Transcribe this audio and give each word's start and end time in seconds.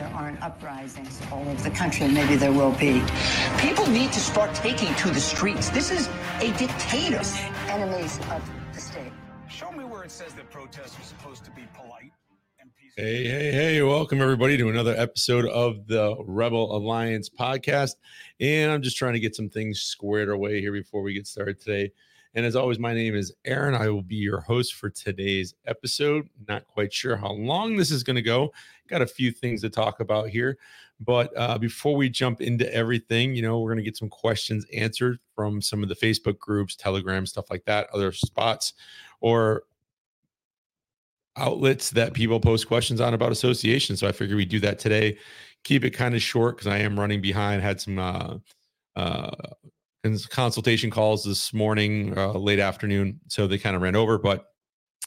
there 0.00 0.08
aren't 0.14 0.42
uprisings 0.42 1.20
all 1.30 1.46
over 1.46 1.62
the 1.62 1.70
country, 1.70 2.06
and 2.06 2.14
maybe 2.14 2.34
there 2.34 2.52
will 2.52 2.72
be. 2.72 3.02
People 3.58 3.86
need 3.86 4.10
to 4.12 4.18
start 4.18 4.54
taking 4.54 4.94
to 4.94 5.10
the 5.10 5.20
streets. 5.20 5.68
This 5.68 5.90
is 5.90 6.08
a 6.40 6.50
dictator. 6.56 7.20
Enemies 7.68 8.18
of 8.30 8.42
the 8.72 8.80
state. 8.80 9.12
Show 9.50 9.70
me 9.72 9.84
where 9.84 10.02
it 10.02 10.10
says 10.10 10.32
that 10.34 10.50
protests 10.50 10.98
are 10.98 11.02
supposed 11.02 11.44
to 11.44 11.50
be 11.50 11.68
polite. 11.74 12.12
Hey, 12.96 13.24
hey, 13.24 13.52
hey, 13.52 13.82
welcome 13.82 14.22
everybody 14.22 14.56
to 14.56 14.70
another 14.70 14.94
episode 14.96 15.46
of 15.46 15.86
the 15.86 16.16
Rebel 16.26 16.74
Alliance 16.74 17.28
podcast. 17.28 17.96
And 18.40 18.72
I'm 18.72 18.82
just 18.82 18.96
trying 18.96 19.12
to 19.12 19.20
get 19.20 19.36
some 19.36 19.50
things 19.50 19.80
squared 19.82 20.30
away 20.30 20.60
here 20.60 20.72
before 20.72 21.02
we 21.02 21.12
get 21.12 21.26
started 21.26 21.60
today. 21.60 21.92
And 22.34 22.46
as 22.46 22.54
always, 22.54 22.78
my 22.78 22.94
name 22.94 23.16
is 23.16 23.32
Aaron. 23.44 23.74
I 23.74 23.88
will 23.88 24.02
be 24.02 24.16
your 24.16 24.40
host 24.40 24.74
for 24.74 24.88
today's 24.88 25.54
episode. 25.66 26.28
Not 26.46 26.66
quite 26.66 26.92
sure 26.92 27.16
how 27.16 27.32
long 27.32 27.76
this 27.76 27.90
is 27.90 28.04
going 28.04 28.16
to 28.16 28.22
go. 28.22 28.52
Got 28.88 29.02
a 29.02 29.06
few 29.06 29.32
things 29.32 29.62
to 29.62 29.70
talk 29.70 30.00
about 30.00 30.28
here. 30.28 30.56
But 31.00 31.32
uh, 31.36 31.58
before 31.58 31.96
we 31.96 32.08
jump 32.08 32.40
into 32.40 32.72
everything, 32.72 33.34
you 33.34 33.42
know, 33.42 33.58
we're 33.58 33.70
going 33.70 33.78
to 33.78 33.90
get 33.90 33.96
some 33.96 34.10
questions 34.10 34.66
answered 34.72 35.18
from 35.34 35.60
some 35.60 35.82
of 35.82 35.88
the 35.88 35.96
Facebook 35.96 36.38
groups, 36.38 36.76
Telegram, 36.76 37.26
stuff 37.26 37.50
like 37.50 37.64
that, 37.64 37.88
other 37.92 38.12
spots, 38.12 38.74
or 39.20 39.64
outlets 41.36 41.90
that 41.90 42.12
people 42.12 42.38
post 42.38 42.68
questions 42.68 43.00
on 43.00 43.14
about 43.14 43.32
association. 43.32 43.96
So 43.96 44.06
I 44.06 44.12
figured 44.12 44.36
we'd 44.36 44.50
do 44.50 44.60
that 44.60 44.78
today. 44.78 45.16
Keep 45.64 45.84
it 45.84 45.90
kind 45.90 46.14
of 46.14 46.22
short 46.22 46.56
because 46.56 46.70
I 46.70 46.78
am 46.78 47.00
running 47.00 47.20
behind. 47.20 47.62
Had 47.62 47.80
some 47.80 47.98
uh, 47.98 48.36
uh, 48.94 49.30
consultation 50.30 50.90
calls 50.90 51.24
this 51.24 51.52
morning, 51.52 52.16
uh, 52.16 52.32
late 52.32 52.58
afternoon. 52.58 53.20
So 53.28 53.46
they 53.46 53.58
kind 53.58 53.76
of 53.76 53.82
ran 53.82 53.96
over. 53.96 54.18
But 54.18 54.46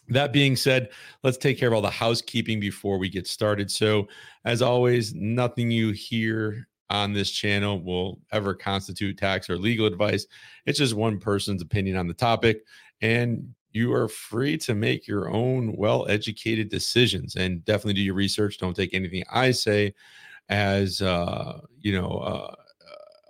that 0.09 0.33
being 0.33 0.55
said, 0.55 0.89
let's 1.23 1.37
take 1.37 1.57
care 1.57 1.69
of 1.69 1.73
all 1.73 1.81
the 1.81 1.89
housekeeping 1.89 2.59
before 2.59 2.97
we 2.97 3.09
get 3.09 3.27
started. 3.27 3.71
So, 3.71 4.07
as 4.45 4.61
always, 4.61 5.13
nothing 5.13 5.71
you 5.71 5.91
hear 5.91 6.67
on 6.89 7.13
this 7.13 7.31
channel 7.31 7.81
will 7.81 8.19
ever 8.31 8.53
constitute 8.53 9.17
tax 9.17 9.49
or 9.49 9.57
legal 9.57 9.85
advice. 9.85 10.27
It's 10.65 10.77
just 10.77 10.93
one 10.93 11.19
person's 11.19 11.61
opinion 11.61 11.97
on 11.97 12.07
the 12.07 12.13
topic. 12.13 12.63
And 13.01 13.53
you 13.71 13.93
are 13.93 14.07
free 14.07 14.57
to 14.59 14.75
make 14.75 15.07
your 15.07 15.29
own 15.31 15.75
well 15.75 16.05
educated 16.07 16.69
decisions 16.69 17.35
and 17.35 17.65
definitely 17.65 17.93
do 17.95 18.01
your 18.01 18.13
research. 18.13 18.59
Don't 18.59 18.75
take 18.75 18.93
anything 18.93 19.23
I 19.31 19.51
say 19.51 19.95
as, 20.49 21.01
uh, 21.01 21.61
you 21.79 21.99
know, 21.99 22.09
uh, 22.19 22.55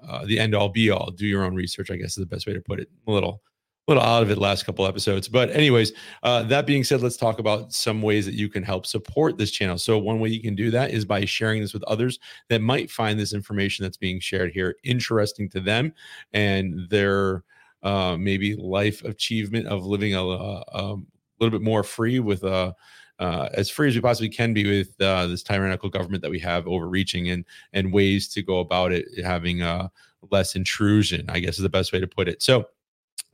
uh, 0.07 0.25
the 0.25 0.39
end 0.39 0.55
all 0.55 0.69
be 0.69 0.89
all. 0.89 1.11
Do 1.11 1.25
your 1.25 1.43
own 1.43 1.55
research, 1.55 1.91
I 1.91 1.95
guess 1.95 2.11
is 2.11 2.15
the 2.15 2.25
best 2.25 2.47
way 2.47 2.53
to 2.53 2.61
put 2.61 2.79
it. 2.79 2.89
A 3.07 3.11
little, 3.11 3.41
little 3.87 4.03
out 4.03 4.23
of 4.23 4.31
it 4.31 4.37
last 4.37 4.65
couple 4.65 4.85
episodes, 4.87 5.27
but 5.27 5.49
anyways, 5.51 5.91
uh, 6.23 6.43
that 6.43 6.65
being 6.65 6.83
said, 6.83 7.01
let's 7.01 7.17
talk 7.17 7.39
about 7.39 7.73
some 7.73 8.01
ways 8.01 8.25
that 8.25 8.35
you 8.35 8.49
can 8.49 8.63
help 8.63 8.85
support 8.85 9.37
this 9.37 9.51
channel. 9.51 9.77
So 9.77 9.97
one 9.97 10.19
way 10.19 10.29
you 10.29 10.41
can 10.41 10.55
do 10.55 10.71
that 10.71 10.91
is 10.91 11.05
by 11.05 11.25
sharing 11.25 11.61
this 11.61 11.73
with 11.73 11.83
others 11.83 12.19
that 12.49 12.61
might 12.61 12.89
find 12.89 13.19
this 13.19 13.33
information 13.33 13.83
that's 13.83 13.97
being 13.97 14.19
shared 14.19 14.51
here 14.51 14.75
interesting 14.83 15.49
to 15.49 15.59
them 15.59 15.93
and 16.31 16.89
their 16.89 17.43
uh, 17.83 18.15
maybe 18.17 18.55
life 18.55 19.03
achievement 19.03 19.67
of 19.67 19.85
living 19.85 20.15
a, 20.15 20.21
a, 20.21 20.63
a 20.71 20.95
little 21.39 21.51
bit 21.51 21.61
more 21.61 21.83
free 21.83 22.19
with 22.19 22.43
a 22.43 22.73
uh, 23.19 23.49
as 23.53 23.69
free 23.69 23.87
as 23.87 23.95
we 23.95 24.01
possibly 24.01 24.29
can 24.29 24.53
be 24.53 24.65
with 24.65 24.99
uh, 25.01 25.27
this 25.27 25.43
tyrannical 25.43 25.89
government 25.89 26.21
that 26.21 26.31
we 26.31 26.39
have 26.39 26.67
overreaching 26.67 27.29
and 27.29 27.45
and 27.73 27.93
ways 27.93 28.27
to 28.27 28.41
go 28.41 28.59
about 28.59 28.91
it 28.91 29.05
having 29.23 29.61
uh, 29.61 29.87
less 30.31 30.55
intrusion 30.55 31.25
i 31.29 31.39
guess 31.39 31.57
is 31.57 31.63
the 31.63 31.69
best 31.69 31.93
way 31.93 31.99
to 31.99 32.07
put 32.07 32.27
it. 32.27 32.41
So 32.41 32.65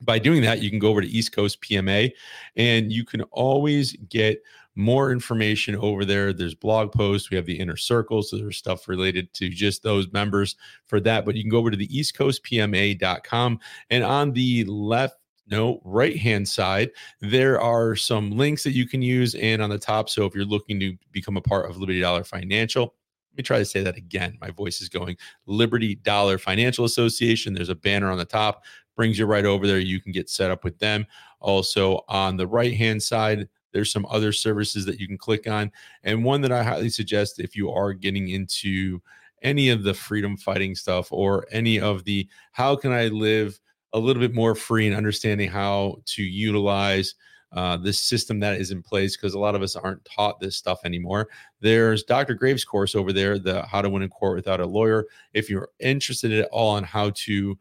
by 0.02 0.18
doing 0.18 0.42
that 0.42 0.60
you 0.60 0.70
can 0.70 0.78
go 0.78 0.88
over 0.88 1.00
to 1.00 1.08
east 1.08 1.32
coast 1.32 1.60
pma 1.62 2.10
and 2.56 2.92
you 2.92 3.04
can 3.04 3.22
always 3.22 3.92
get 4.08 4.42
more 4.76 5.10
information 5.10 5.76
over 5.76 6.04
there. 6.04 6.32
There's 6.32 6.54
blog 6.54 6.92
posts 6.92 7.30
we 7.30 7.36
have 7.36 7.46
the 7.46 7.58
inner 7.58 7.76
circle 7.76 8.22
so 8.22 8.36
there's 8.36 8.56
stuff 8.56 8.88
related 8.88 9.32
to 9.34 9.48
just 9.48 9.82
those 9.82 10.10
members 10.12 10.56
for 10.86 11.00
that 11.00 11.24
but 11.24 11.34
you 11.34 11.42
can 11.42 11.50
go 11.50 11.58
over 11.58 11.70
to 11.70 11.76
the 11.76 11.88
eastcoastpma.com 11.88 13.60
and 13.90 14.04
on 14.04 14.32
the 14.32 14.64
left 14.64 15.19
no, 15.50 15.80
right 15.84 16.16
hand 16.16 16.48
side, 16.48 16.90
there 17.20 17.60
are 17.60 17.96
some 17.96 18.30
links 18.30 18.62
that 18.62 18.72
you 18.72 18.86
can 18.86 19.02
use. 19.02 19.34
And 19.34 19.60
on 19.60 19.70
the 19.70 19.78
top, 19.78 20.08
so 20.08 20.24
if 20.24 20.34
you're 20.34 20.44
looking 20.44 20.78
to 20.80 20.96
become 21.12 21.36
a 21.36 21.42
part 21.42 21.68
of 21.68 21.76
Liberty 21.76 22.00
Dollar 22.00 22.24
Financial, 22.24 22.94
let 23.32 23.36
me 23.36 23.42
try 23.42 23.58
to 23.58 23.64
say 23.64 23.82
that 23.82 23.96
again. 23.96 24.38
My 24.40 24.50
voice 24.50 24.80
is 24.80 24.88
going. 24.88 25.16
Liberty 25.46 25.96
Dollar 25.96 26.38
Financial 26.38 26.84
Association. 26.84 27.54
There's 27.54 27.68
a 27.68 27.74
banner 27.74 28.10
on 28.10 28.18
the 28.18 28.24
top, 28.24 28.64
brings 28.96 29.18
you 29.18 29.26
right 29.26 29.44
over 29.44 29.66
there. 29.66 29.78
You 29.78 30.00
can 30.00 30.12
get 30.12 30.30
set 30.30 30.50
up 30.50 30.64
with 30.64 30.78
them. 30.78 31.06
Also, 31.40 32.00
on 32.08 32.36
the 32.36 32.46
right 32.46 32.74
hand 32.74 33.02
side, 33.02 33.48
there's 33.72 33.92
some 33.92 34.06
other 34.10 34.32
services 34.32 34.84
that 34.86 34.98
you 34.98 35.06
can 35.06 35.18
click 35.18 35.48
on. 35.48 35.70
And 36.02 36.24
one 36.24 36.40
that 36.42 36.52
I 36.52 36.62
highly 36.62 36.90
suggest 36.90 37.40
if 37.40 37.54
you 37.56 37.70
are 37.70 37.92
getting 37.92 38.28
into 38.28 39.00
any 39.42 39.70
of 39.70 39.84
the 39.84 39.94
freedom 39.94 40.36
fighting 40.36 40.74
stuff 40.74 41.10
or 41.12 41.46
any 41.50 41.80
of 41.80 42.04
the 42.04 42.28
how 42.52 42.76
can 42.76 42.92
I 42.92 43.08
live 43.08 43.58
a 43.92 43.98
little 43.98 44.20
bit 44.20 44.34
more 44.34 44.54
free 44.54 44.86
and 44.86 44.96
understanding 44.96 45.50
how 45.50 46.00
to 46.06 46.22
utilize 46.22 47.14
uh, 47.52 47.76
this 47.76 47.98
system 47.98 48.38
that 48.38 48.60
is 48.60 48.70
in 48.70 48.82
place 48.82 49.16
because 49.16 49.34
a 49.34 49.38
lot 49.38 49.54
of 49.54 49.62
us 49.62 49.74
aren't 49.74 50.04
taught 50.04 50.38
this 50.38 50.56
stuff 50.56 50.80
anymore. 50.84 51.28
There's 51.60 52.04
Dr. 52.04 52.34
Graves' 52.34 52.64
course 52.64 52.94
over 52.94 53.12
there, 53.12 53.38
the 53.38 53.62
How 53.62 53.82
to 53.82 53.90
Win 53.90 54.02
in 54.02 54.08
Court 54.08 54.36
Without 54.36 54.60
a 54.60 54.66
Lawyer. 54.66 55.06
If 55.34 55.50
you're 55.50 55.68
interested 55.80 56.32
at 56.32 56.48
all 56.52 56.70
on 56.70 56.84
how 56.84 57.10
to 57.10 57.58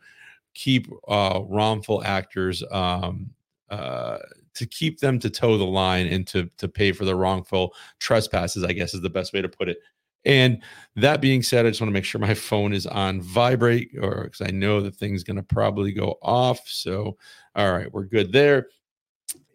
keep 0.53 0.91
uh, 1.07 1.41
wrongful 1.47 2.03
actors, 2.03 2.63
um, 2.71 3.31
uh, 3.69 4.19
to 4.55 4.65
keep 4.65 4.99
them 4.99 5.19
to 5.19 5.29
toe 5.29 5.57
the 5.57 5.63
line 5.63 6.07
and 6.07 6.27
to 6.27 6.49
to 6.57 6.67
pay 6.67 6.91
for 6.91 7.05
the 7.05 7.15
wrongful 7.15 7.73
trespasses, 7.99 8.63
I 8.63 8.73
guess 8.73 8.93
is 8.93 9.01
the 9.01 9.09
best 9.09 9.31
way 9.31 9.41
to 9.41 9.49
put 9.49 9.69
it. 9.69 9.77
And 10.25 10.61
that 10.95 11.21
being 11.21 11.41
said, 11.41 11.65
I 11.65 11.69
just 11.69 11.81
want 11.81 11.89
to 11.89 11.93
make 11.93 12.05
sure 12.05 12.19
my 12.19 12.33
phone 12.33 12.73
is 12.73 12.85
on 12.85 13.21
vibrate 13.21 13.91
or 14.01 14.25
because 14.25 14.41
I 14.41 14.51
know 14.51 14.81
the 14.81 14.91
thing's 14.91 15.23
going 15.23 15.37
to 15.37 15.43
probably 15.43 15.91
go 15.91 16.17
off. 16.21 16.67
So, 16.67 17.17
all 17.55 17.71
right, 17.71 17.91
we're 17.91 18.03
good 18.03 18.31
there. 18.31 18.67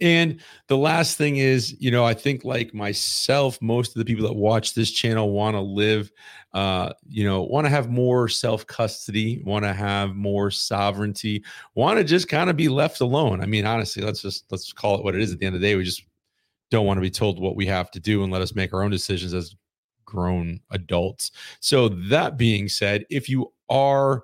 And 0.01 0.41
the 0.69 0.77
last 0.77 1.17
thing 1.17 1.37
is, 1.37 1.81
you 1.81 1.91
know, 1.91 2.05
I 2.05 2.15
think 2.15 2.45
like 2.45 2.75
myself, 2.75 3.61
most 3.63 3.91
of 3.91 3.99
the 3.99 4.05
people 4.05 4.27
that 4.27 4.35
watch 4.35 4.75
this 4.75 4.91
channel 4.91 5.31
want 5.31 5.55
to 5.55 5.61
live, 5.61 6.11
uh, 6.53 6.93
you 7.09 7.25
know, 7.25 7.43
want 7.43 7.65
to 7.65 7.71
have 7.71 7.89
more 7.89 8.29
self 8.29 8.67
custody, 8.67 9.43
want 9.45 9.65
to 9.65 9.73
have 9.73 10.15
more 10.15 10.51
sovereignty, 10.51 11.45
want 11.75 11.99
to 11.99 12.05
just 12.05 12.29
kind 12.29 12.51
of 12.51 12.57
be 12.57 12.69
left 12.69 13.01
alone. 13.01 13.41
I 13.41 13.47
mean, 13.47 13.67
honestly, 13.67 14.03
let's 14.03 14.23
just 14.23 14.45
let's 14.51 14.73
call 14.73 14.97
it 14.97 15.05
what 15.05 15.15
it 15.15 15.21
is. 15.21 15.33
At 15.33 15.39
the 15.39 15.47
end 15.47 15.55
of 15.55 15.61
the 15.61 15.67
day, 15.67 15.77
we 15.77 15.85
just 15.85 16.03
don't 16.71 16.87
want 16.87 16.97
to 16.97 17.03
be 17.03 17.11
told 17.11 17.41
what 17.41 17.57
we 17.57 17.67
have 17.67 17.91
to 17.93 18.01
do 18.01 18.25
and 18.25 18.33
let 18.33 18.43
us 18.43 18.55
make 18.55 18.75
our 18.75 18.83
own 18.83 18.91
decisions 18.91 19.33
as 19.33 19.55
grown 20.15 20.61
adults. 20.71 21.33
So, 21.61 21.89
that 21.89 22.37
being 22.37 22.69
said, 22.69 23.05
if 23.11 23.29
you 23.29 23.53
are 23.69 24.23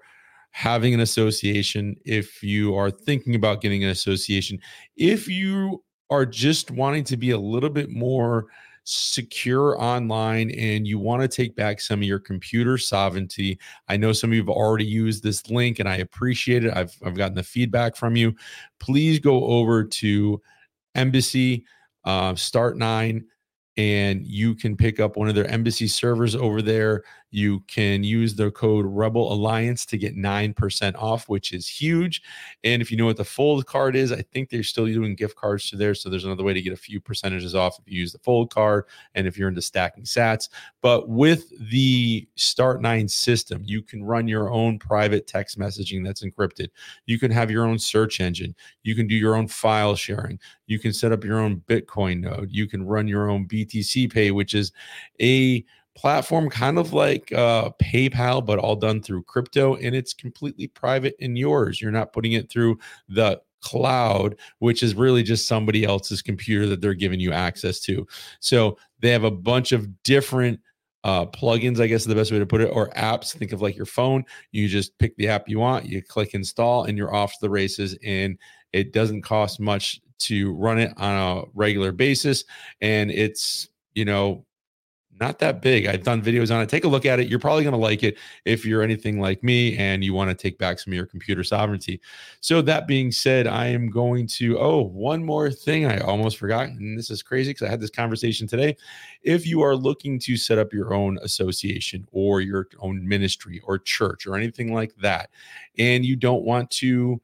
having 0.52 0.94
an 0.94 1.00
association, 1.00 1.96
if 2.04 2.42
you 2.42 2.74
are 2.74 2.90
thinking 2.90 3.34
about 3.34 3.60
getting 3.60 3.84
an 3.84 3.90
association, 3.90 4.58
if 4.96 5.28
you 5.28 5.82
are 6.10 6.26
just 6.26 6.70
wanting 6.70 7.04
to 7.04 7.16
be 7.16 7.30
a 7.30 7.38
little 7.38 7.70
bit 7.70 7.90
more 7.90 8.46
secure 8.84 9.80
online 9.80 10.50
and 10.52 10.86
you 10.86 10.98
want 10.98 11.22
to 11.22 11.28
take 11.28 11.54
back 11.54 11.80
some 11.80 12.00
of 12.00 12.04
your 12.04 12.18
computer 12.18 12.78
sovereignty 12.78 13.58
i 13.88 13.96
know 13.96 14.10
some 14.10 14.30
of 14.30 14.34
you 14.34 14.40
have 14.40 14.48
already 14.48 14.86
used 14.86 15.22
this 15.22 15.50
link 15.50 15.78
and 15.78 15.88
i 15.88 15.96
appreciate 15.96 16.64
it 16.64 16.74
i've, 16.74 16.96
I've 17.04 17.14
gotten 17.14 17.34
the 17.34 17.42
feedback 17.42 17.94
from 17.94 18.16
you 18.16 18.34
please 18.80 19.20
go 19.20 19.44
over 19.44 19.84
to 19.84 20.40
embassy 20.94 21.64
uh, 22.04 22.34
start 22.34 22.78
nine 22.78 23.26
and 23.80 24.26
you 24.26 24.54
can 24.54 24.76
pick 24.76 25.00
up 25.00 25.16
one 25.16 25.28
of 25.28 25.34
their 25.34 25.46
embassy 25.46 25.86
servers 25.86 26.36
over 26.36 26.60
there. 26.60 27.02
You 27.30 27.60
can 27.66 28.02
use 28.04 28.34
the 28.34 28.50
code 28.50 28.86
Rebel 28.86 29.32
Alliance 29.32 29.86
to 29.86 29.98
get 29.98 30.16
9% 30.16 30.94
off, 30.96 31.28
which 31.28 31.52
is 31.52 31.68
huge. 31.68 32.22
And 32.64 32.82
if 32.82 32.90
you 32.90 32.96
know 32.96 33.06
what 33.06 33.16
the 33.16 33.24
fold 33.24 33.66
card 33.66 33.96
is, 33.96 34.12
I 34.12 34.22
think 34.22 34.50
they're 34.50 34.62
still 34.62 34.86
doing 34.86 35.14
gift 35.14 35.36
cards 35.36 35.70
to 35.70 35.76
there. 35.76 35.94
So 35.94 36.08
there's 36.08 36.24
another 36.24 36.44
way 36.44 36.52
to 36.52 36.62
get 36.62 36.72
a 36.72 36.76
few 36.76 37.00
percentages 37.00 37.54
off 37.54 37.78
if 37.78 37.90
you 37.90 38.00
use 38.00 38.12
the 38.12 38.18
fold 38.18 38.52
card 38.52 38.84
and 39.14 39.26
if 39.26 39.38
you're 39.38 39.48
into 39.48 39.62
stacking 39.62 40.04
sats. 40.04 40.48
But 40.82 41.08
with 41.08 41.52
the 41.70 42.28
Start 42.36 42.82
Nine 42.82 43.08
system, 43.08 43.62
you 43.64 43.82
can 43.82 44.02
run 44.02 44.26
your 44.26 44.50
own 44.50 44.78
private 44.78 45.26
text 45.26 45.58
messaging 45.58 46.04
that's 46.04 46.24
encrypted. 46.24 46.68
You 47.06 47.18
can 47.18 47.30
have 47.30 47.50
your 47.50 47.66
own 47.66 47.78
search 47.78 48.20
engine. 48.20 48.54
You 48.82 48.94
can 48.94 49.06
do 49.06 49.14
your 49.14 49.36
own 49.36 49.48
file 49.48 49.94
sharing. 49.94 50.38
You 50.66 50.78
can 50.78 50.92
set 50.92 51.12
up 51.12 51.24
your 51.24 51.38
own 51.38 51.62
Bitcoin 51.66 52.20
node. 52.20 52.48
You 52.50 52.66
can 52.66 52.86
run 52.86 53.08
your 53.08 53.28
own 53.28 53.46
BTC 53.46 54.12
Pay, 54.12 54.30
which 54.30 54.54
is 54.54 54.72
a 55.20 55.64
platform 55.96 56.48
kind 56.48 56.78
of 56.78 56.92
like 56.92 57.32
uh, 57.32 57.70
PayPal, 57.82 58.44
but 58.44 58.58
all 58.58 58.76
done 58.76 59.02
through 59.02 59.24
crypto, 59.24 59.76
and 59.76 59.94
it's 59.94 60.14
completely 60.14 60.66
private 60.66 61.14
and 61.20 61.36
yours. 61.36 61.80
You're 61.80 61.90
not 61.90 62.12
putting 62.12 62.32
it 62.32 62.50
through 62.50 62.78
the 63.08 63.40
cloud, 63.60 64.36
which 64.58 64.82
is 64.82 64.94
really 64.94 65.22
just 65.22 65.46
somebody 65.46 65.84
else's 65.84 66.22
computer 66.22 66.66
that 66.66 66.80
they're 66.80 66.94
giving 66.94 67.20
you 67.20 67.32
access 67.32 67.80
to. 67.80 68.06
So 68.40 68.78
they 69.00 69.10
have 69.10 69.24
a 69.24 69.30
bunch 69.30 69.72
of 69.72 70.02
different 70.02 70.60
uh, 71.04 71.26
plugins, 71.26 71.80
I 71.80 71.86
guess 71.86 72.02
is 72.02 72.06
the 72.06 72.14
best 72.14 72.32
way 72.32 72.38
to 72.38 72.46
put 72.46 72.60
it, 72.60 72.70
or 72.72 72.90
apps. 72.90 73.34
Think 73.34 73.52
of 73.52 73.62
like 73.62 73.76
your 73.76 73.86
phone. 73.86 74.24
You 74.52 74.68
just 74.68 74.96
pick 74.98 75.16
the 75.16 75.28
app 75.28 75.48
you 75.48 75.58
want, 75.58 75.86
you 75.86 76.02
click 76.02 76.34
install, 76.34 76.84
and 76.84 76.96
you're 76.96 77.14
off 77.14 77.32
to 77.32 77.38
the 77.40 77.50
races. 77.50 77.96
And 78.04 78.38
it 78.72 78.92
doesn't 78.92 79.22
cost 79.22 79.60
much 79.60 80.00
to 80.20 80.52
run 80.54 80.78
it 80.78 80.92
on 80.98 81.38
a 81.38 81.42
regular 81.54 81.92
basis. 81.92 82.44
And 82.80 83.10
it's, 83.10 83.68
you 83.94 84.04
know, 84.04 84.44
not 85.20 85.38
that 85.40 85.60
big. 85.60 85.86
I've 85.86 86.02
done 86.02 86.22
videos 86.22 86.54
on 86.54 86.62
it. 86.62 86.68
Take 86.68 86.84
a 86.84 86.88
look 86.88 87.04
at 87.04 87.20
it. 87.20 87.28
You're 87.28 87.38
probably 87.38 87.62
going 87.62 87.74
to 87.74 87.78
like 87.78 88.02
it 88.02 88.16
if 88.44 88.64
you're 88.64 88.82
anything 88.82 89.20
like 89.20 89.42
me 89.42 89.76
and 89.76 90.02
you 90.02 90.14
want 90.14 90.30
to 90.30 90.34
take 90.34 90.58
back 90.58 90.78
some 90.78 90.92
of 90.92 90.96
your 90.96 91.06
computer 91.06 91.44
sovereignty. 91.44 92.00
So, 92.40 92.62
that 92.62 92.86
being 92.86 93.12
said, 93.12 93.46
I 93.46 93.66
am 93.66 93.90
going 93.90 94.26
to, 94.28 94.58
oh, 94.58 94.82
one 94.82 95.24
more 95.24 95.50
thing 95.50 95.86
I 95.86 95.98
almost 95.98 96.38
forgot. 96.38 96.68
And 96.68 96.98
this 96.98 97.10
is 97.10 97.22
crazy 97.22 97.50
because 97.50 97.66
I 97.66 97.70
had 97.70 97.80
this 97.80 97.90
conversation 97.90 98.46
today. 98.46 98.76
If 99.22 99.46
you 99.46 99.60
are 99.62 99.76
looking 99.76 100.18
to 100.20 100.36
set 100.36 100.58
up 100.58 100.72
your 100.72 100.94
own 100.94 101.18
association 101.22 102.06
or 102.12 102.40
your 102.40 102.68
own 102.80 103.06
ministry 103.06 103.60
or 103.64 103.78
church 103.78 104.26
or 104.26 104.36
anything 104.36 104.72
like 104.72 104.94
that, 104.96 105.30
and 105.78 106.04
you 106.04 106.16
don't 106.16 106.44
want 106.44 106.70
to, 106.72 107.20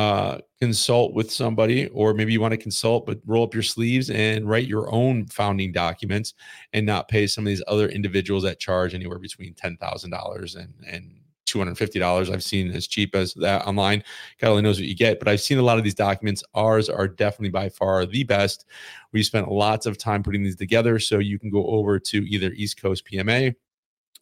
uh, 0.00 0.38
consult 0.58 1.12
with 1.12 1.30
somebody, 1.30 1.88
or 1.88 2.14
maybe 2.14 2.32
you 2.32 2.40
want 2.40 2.52
to 2.52 2.56
consult, 2.56 3.04
but 3.04 3.20
roll 3.26 3.44
up 3.44 3.52
your 3.52 3.62
sleeves 3.62 4.08
and 4.08 4.48
write 4.48 4.66
your 4.66 4.90
own 4.90 5.26
founding 5.26 5.72
documents 5.72 6.32
and 6.72 6.86
not 6.86 7.06
pay 7.06 7.26
some 7.26 7.44
of 7.44 7.48
these 7.48 7.62
other 7.68 7.86
individuals 7.90 8.42
that 8.42 8.58
charge 8.58 8.94
anywhere 8.94 9.18
between 9.18 9.52
$10,000 9.52 10.56
and, 10.56 10.72
and 10.88 11.20
$250. 11.46 12.32
I've 12.32 12.42
seen 12.42 12.70
as 12.70 12.86
cheap 12.86 13.14
as 13.14 13.34
that 13.34 13.66
online. 13.66 14.02
God 14.40 14.48
only 14.48 14.62
knows 14.62 14.78
what 14.78 14.88
you 14.88 14.96
get, 14.96 15.18
but 15.18 15.28
I've 15.28 15.42
seen 15.42 15.58
a 15.58 15.62
lot 15.62 15.76
of 15.76 15.84
these 15.84 15.94
documents. 15.94 16.42
Ours 16.54 16.88
are 16.88 17.06
definitely 17.06 17.50
by 17.50 17.68
far 17.68 18.06
the 18.06 18.24
best. 18.24 18.64
We 19.12 19.22
spent 19.22 19.50
lots 19.50 19.84
of 19.84 19.98
time 19.98 20.22
putting 20.22 20.42
these 20.42 20.56
together. 20.56 20.98
So 20.98 21.18
you 21.18 21.38
can 21.38 21.50
go 21.50 21.66
over 21.66 21.98
to 21.98 22.26
either 22.26 22.52
East 22.52 22.80
Coast 22.80 23.04
PMA 23.06 23.54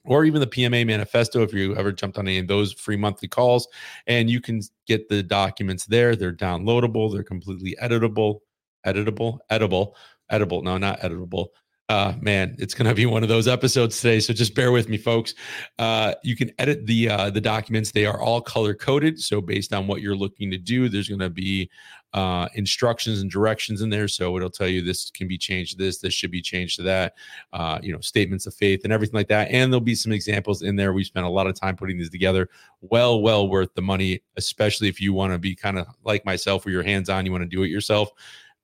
or 0.05 0.25
even 0.25 0.41
the 0.41 0.47
PMA 0.47 0.87
manifesto 0.87 1.43
if 1.43 1.53
you 1.53 1.77
ever 1.77 1.93
jumped 1.93 2.19
on 2.19 2.27
any 2.27 2.39
of 2.39 2.47
those 2.47 2.73
free 2.73 2.97
monthly 2.97 3.29
calls. 3.29 3.69
And 4.07 4.31
you 4.31 4.41
can 4.41 4.63
get 4.87 5.09
the 5.09 5.23
documents 5.23 5.87
there. 5.87 6.17
They're 6.17 6.33
downloadable, 6.33 7.13
they're 7.13 7.23
completely 7.23 7.77
editable, 7.83 8.41
editable, 8.87 9.39
edible, 9.51 9.97
edible. 10.31 10.63
No, 10.63 10.79
not 10.79 11.01
editable. 11.01 11.49
Uh, 11.89 12.13
man, 12.21 12.55
it's 12.59 12.75
gonna 12.75 12.95
be 12.95 13.07
one 13.07 13.23
of 13.23 13.31
those 13.31 13.49
episodes 13.49 13.99
today, 13.99 14.21
so 14.21 14.35
just 14.35 14.55
bear 14.55 14.73
with 14.73 14.91
me, 14.91 14.99
folks. 14.99 15.35
Uh, 15.79 16.13
you 16.23 16.37
can 16.37 16.51
edit 16.59 16.87
the 16.87 17.09
uh, 17.09 17.31
the 17.31 17.41
documents; 17.41 17.93
they 17.93 18.05
are 18.05 18.21
all 18.21 18.43
color 18.43 18.75
coded. 18.75 19.19
So 19.19 19.41
based 19.41 19.73
on 19.73 19.87
what 19.87 20.03
you're 20.03 20.15
looking 20.15 20.51
to 20.51 20.59
do, 20.59 20.91
there's 20.91 21.09
gonna 21.09 21.31
be 21.31 21.71
uh, 22.15 22.49
instructions 22.55 23.21
and 23.21 23.31
directions 23.31 23.83
in 23.83 23.91
there. 23.91 24.09
So 24.09 24.37
it'll 24.37 24.51
tell 24.51 24.69
you 24.69 24.83
this 24.83 25.11
can 25.11 25.29
be 25.29 25.39
changed 25.39 25.73
to 25.73 25.79
this, 25.79 25.99
this 25.99 26.15
should 26.15 26.31
be 26.31 26.41
changed 26.41 26.77
to 26.77 26.83
that, 26.83 27.15
uh, 27.53 27.79
you 27.83 27.93
know, 27.93 28.01
statements 28.01 28.47
of 28.47 28.55
faith 28.55 28.81
and 28.85 28.93
everything 28.93 29.17
like 29.17 29.29
that. 29.29 29.51
And 29.51 29.73
there'll 29.73 29.81
be 29.81 29.95
some 29.95 30.13
examples 30.13 30.63
in 30.63 30.77
there. 30.77 30.93
We 30.93 31.05
spent 31.05 31.27
a 31.27 31.31
lot 31.31 31.47
of 31.47 31.55
time 31.55 31.77
putting 31.77 31.99
these 31.99 32.11
together. 32.11 32.49
Well, 32.81 33.21
well 33.21 33.49
worth 33.49 33.75
the 33.75 33.83
money, 33.83 34.23
especially 34.37 34.89
if 34.89 35.01
you 35.01 35.13
want 35.13 35.33
to 35.33 35.39
be 35.39 35.55
kind 35.55 35.79
of 35.79 35.87
like 36.05 36.25
myself, 36.25 36.65
where 36.65 36.73
your 36.73 36.83
hands 36.83 37.09
on, 37.09 37.27
you 37.27 37.33
want 37.33 37.43
to 37.43 37.49
do 37.49 37.63
it 37.63 37.69
yourself. 37.69 38.11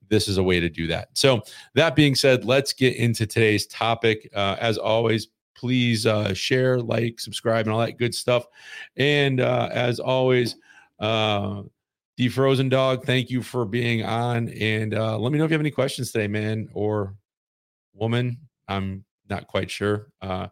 This 0.09 0.29
is 0.29 0.39
a 0.39 0.43
way 0.43 0.61
to 0.61 0.69
do 0.69 0.87
that. 0.89 1.09
So, 1.15 1.43
that 1.75 1.97
being 1.97 2.15
said, 2.15 2.45
let's 2.45 2.73
get 2.73 2.97
into 2.97 3.27
today's 3.27 3.67
topic. 3.67 4.29
Uh, 4.35 4.57
as 4.61 4.79
always, 4.79 5.29
please 5.55 6.07
uh, 6.07 6.35
share, 6.35 6.81
like, 6.81 7.21
subscribe, 7.21 7.67
and 7.67 7.73
all 7.73 7.81
that 7.81 7.99
good 7.99 8.15
stuff. 8.15 8.47
And 8.97 9.41
uh, 9.41 9.69
as 9.73 10.01
always, 10.01 10.57
uh, 11.01 11.63
Dog, 12.17 13.05
thank 13.05 13.31
you 13.31 13.43
for 13.43 13.65
being 13.65 14.05
on. 14.05 14.49
And 14.51 14.95
uh, 14.95 15.19
let 15.19 15.33
me 15.33 15.39
know 15.39 15.45
if 15.45 15.51
you 15.51 15.55
have 15.55 15.61
any 15.61 15.71
questions 15.71 16.13
today, 16.13 16.29
man 16.29 16.69
or 16.73 17.15
woman. 17.93 18.39
I'm 18.69 19.05
not 19.29 19.47
quite 19.47 19.71
sure. 19.71 20.13
Uh, 20.23 20.49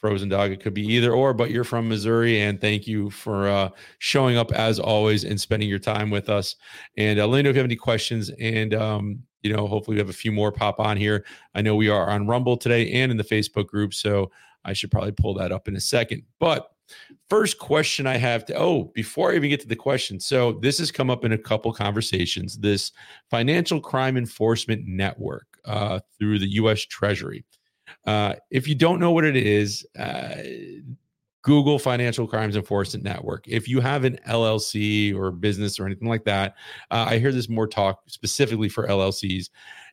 Frozen 0.00 0.28
Dog, 0.28 0.50
it 0.50 0.60
could 0.60 0.74
be 0.74 0.86
either 0.86 1.12
or, 1.12 1.32
but 1.32 1.50
you're 1.50 1.64
from 1.64 1.88
Missouri. 1.88 2.40
And 2.40 2.60
thank 2.60 2.86
you 2.86 3.10
for 3.10 3.48
uh, 3.48 3.70
showing 3.98 4.36
up 4.36 4.52
as 4.52 4.78
always 4.78 5.24
and 5.24 5.40
spending 5.40 5.68
your 5.68 5.78
time 5.78 6.10
with 6.10 6.28
us. 6.28 6.56
And 6.96 7.18
uh, 7.18 7.26
let 7.26 7.38
me 7.38 7.42
know 7.42 7.50
if 7.50 7.56
you 7.56 7.60
have 7.60 7.66
any 7.66 7.76
questions. 7.76 8.30
And, 8.40 8.74
um, 8.74 9.22
you 9.42 9.52
know, 9.52 9.66
hopefully 9.66 9.94
we 9.94 10.00
have 10.00 10.10
a 10.10 10.14
few 10.14 10.32
more 10.32 10.52
pop 10.52 10.80
on 10.80 10.96
here. 10.96 11.24
I 11.54 11.62
know 11.62 11.76
we 11.76 11.88
are 11.88 12.10
on 12.10 12.26
Rumble 12.26 12.56
today 12.56 12.92
and 12.92 13.10
in 13.10 13.16
the 13.16 13.24
Facebook 13.24 13.66
group. 13.66 13.94
So 13.94 14.30
I 14.64 14.72
should 14.72 14.90
probably 14.90 15.12
pull 15.12 15.34
that 15.34 15.52
up 15.52 15.68
in 15.68 15.76
a 15.76 15.80
second. 15.80 16.22
But 16.38 16.70
First 17.28 17.58
question 17.58 18.06
I 18.06 18.16
have 18.16 18.44
to, 18.46 18.56
oh, 18.56 18.92
before 18.94 19.32
I 19.32 19.36
even 19.36 19.50
get 19.50 19.60
to 19.60 19.66
the 19.66 19.74
question. 19.74 20.20
So, 20.20 20.52
this 20.52 20.78
has 20.78 20.92
come 20.92 21.10
up 21.10 21.24
in 21.24 21.32
a 21.32 21.38
couple 21.38 21.72
conversations 21.72 22.56
this 22.58 22.92
financial 23.30 23.80
crime 23.80 24.16
enforcement 24.16 24.86
network 24.86 25.58
uh, 25.64 26.00
through 26.18 26.38
the 26.38 26.50
US 26.52 26.82
Treasury. 26.82 27.44
Uh, 28.06 28.34
if 28.50 28.68
you 28.68 28.74
don't 28.74 29.00
know 29.00 29.12
what 29.12 29.24
it 29.24 29.36
is, 29.36 29.86
uh, 29.98 30.36
Google 31.46 31.78
Financial 31.78 32.26
Crimes 32.26 32.56
Enforcement 32.56 33.04
Network. 33.04 33.46
If 33.46 33.68
you 33.68 33.80
have 33.80 34.02
an 34.02 34.18
LLC 34.26 35.14
or 35.14 35.30
business 35.30 35.78
or 35.78 35.86
anything 35.86 36.08
like 36.08 36.24
that, 36.24 36.56
uh, 36.90 37.06
I 37.08 37.18
hear 37.18 37.30
this 37.30 37.48
more 37.48 37.68
talk 37.68 38.02
specifically 38.08 38.68
for 38.68 38.88
LLCs. 38.88 39.50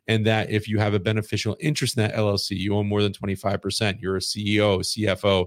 And 0.08 0.26
that 0.26 0.50
if 0.50 0.68
you 0.68 0.80
have 0.80 0.96
a 0.96 1.00
beneficial 1.00 1.56
interest 1.60 1.96
in 1.96 2.04
that 2.04 2.16
LLC, 2.16 2.58
you 2.58 2.76
own 2.76 2.88
more 2.88 3.04
than 3.04 3.14
25%, 3.14 4.02
you're 4.02 4.18
a 4.18 4.20
CEO, 4.20 4.80
CFO, 4.80 5.46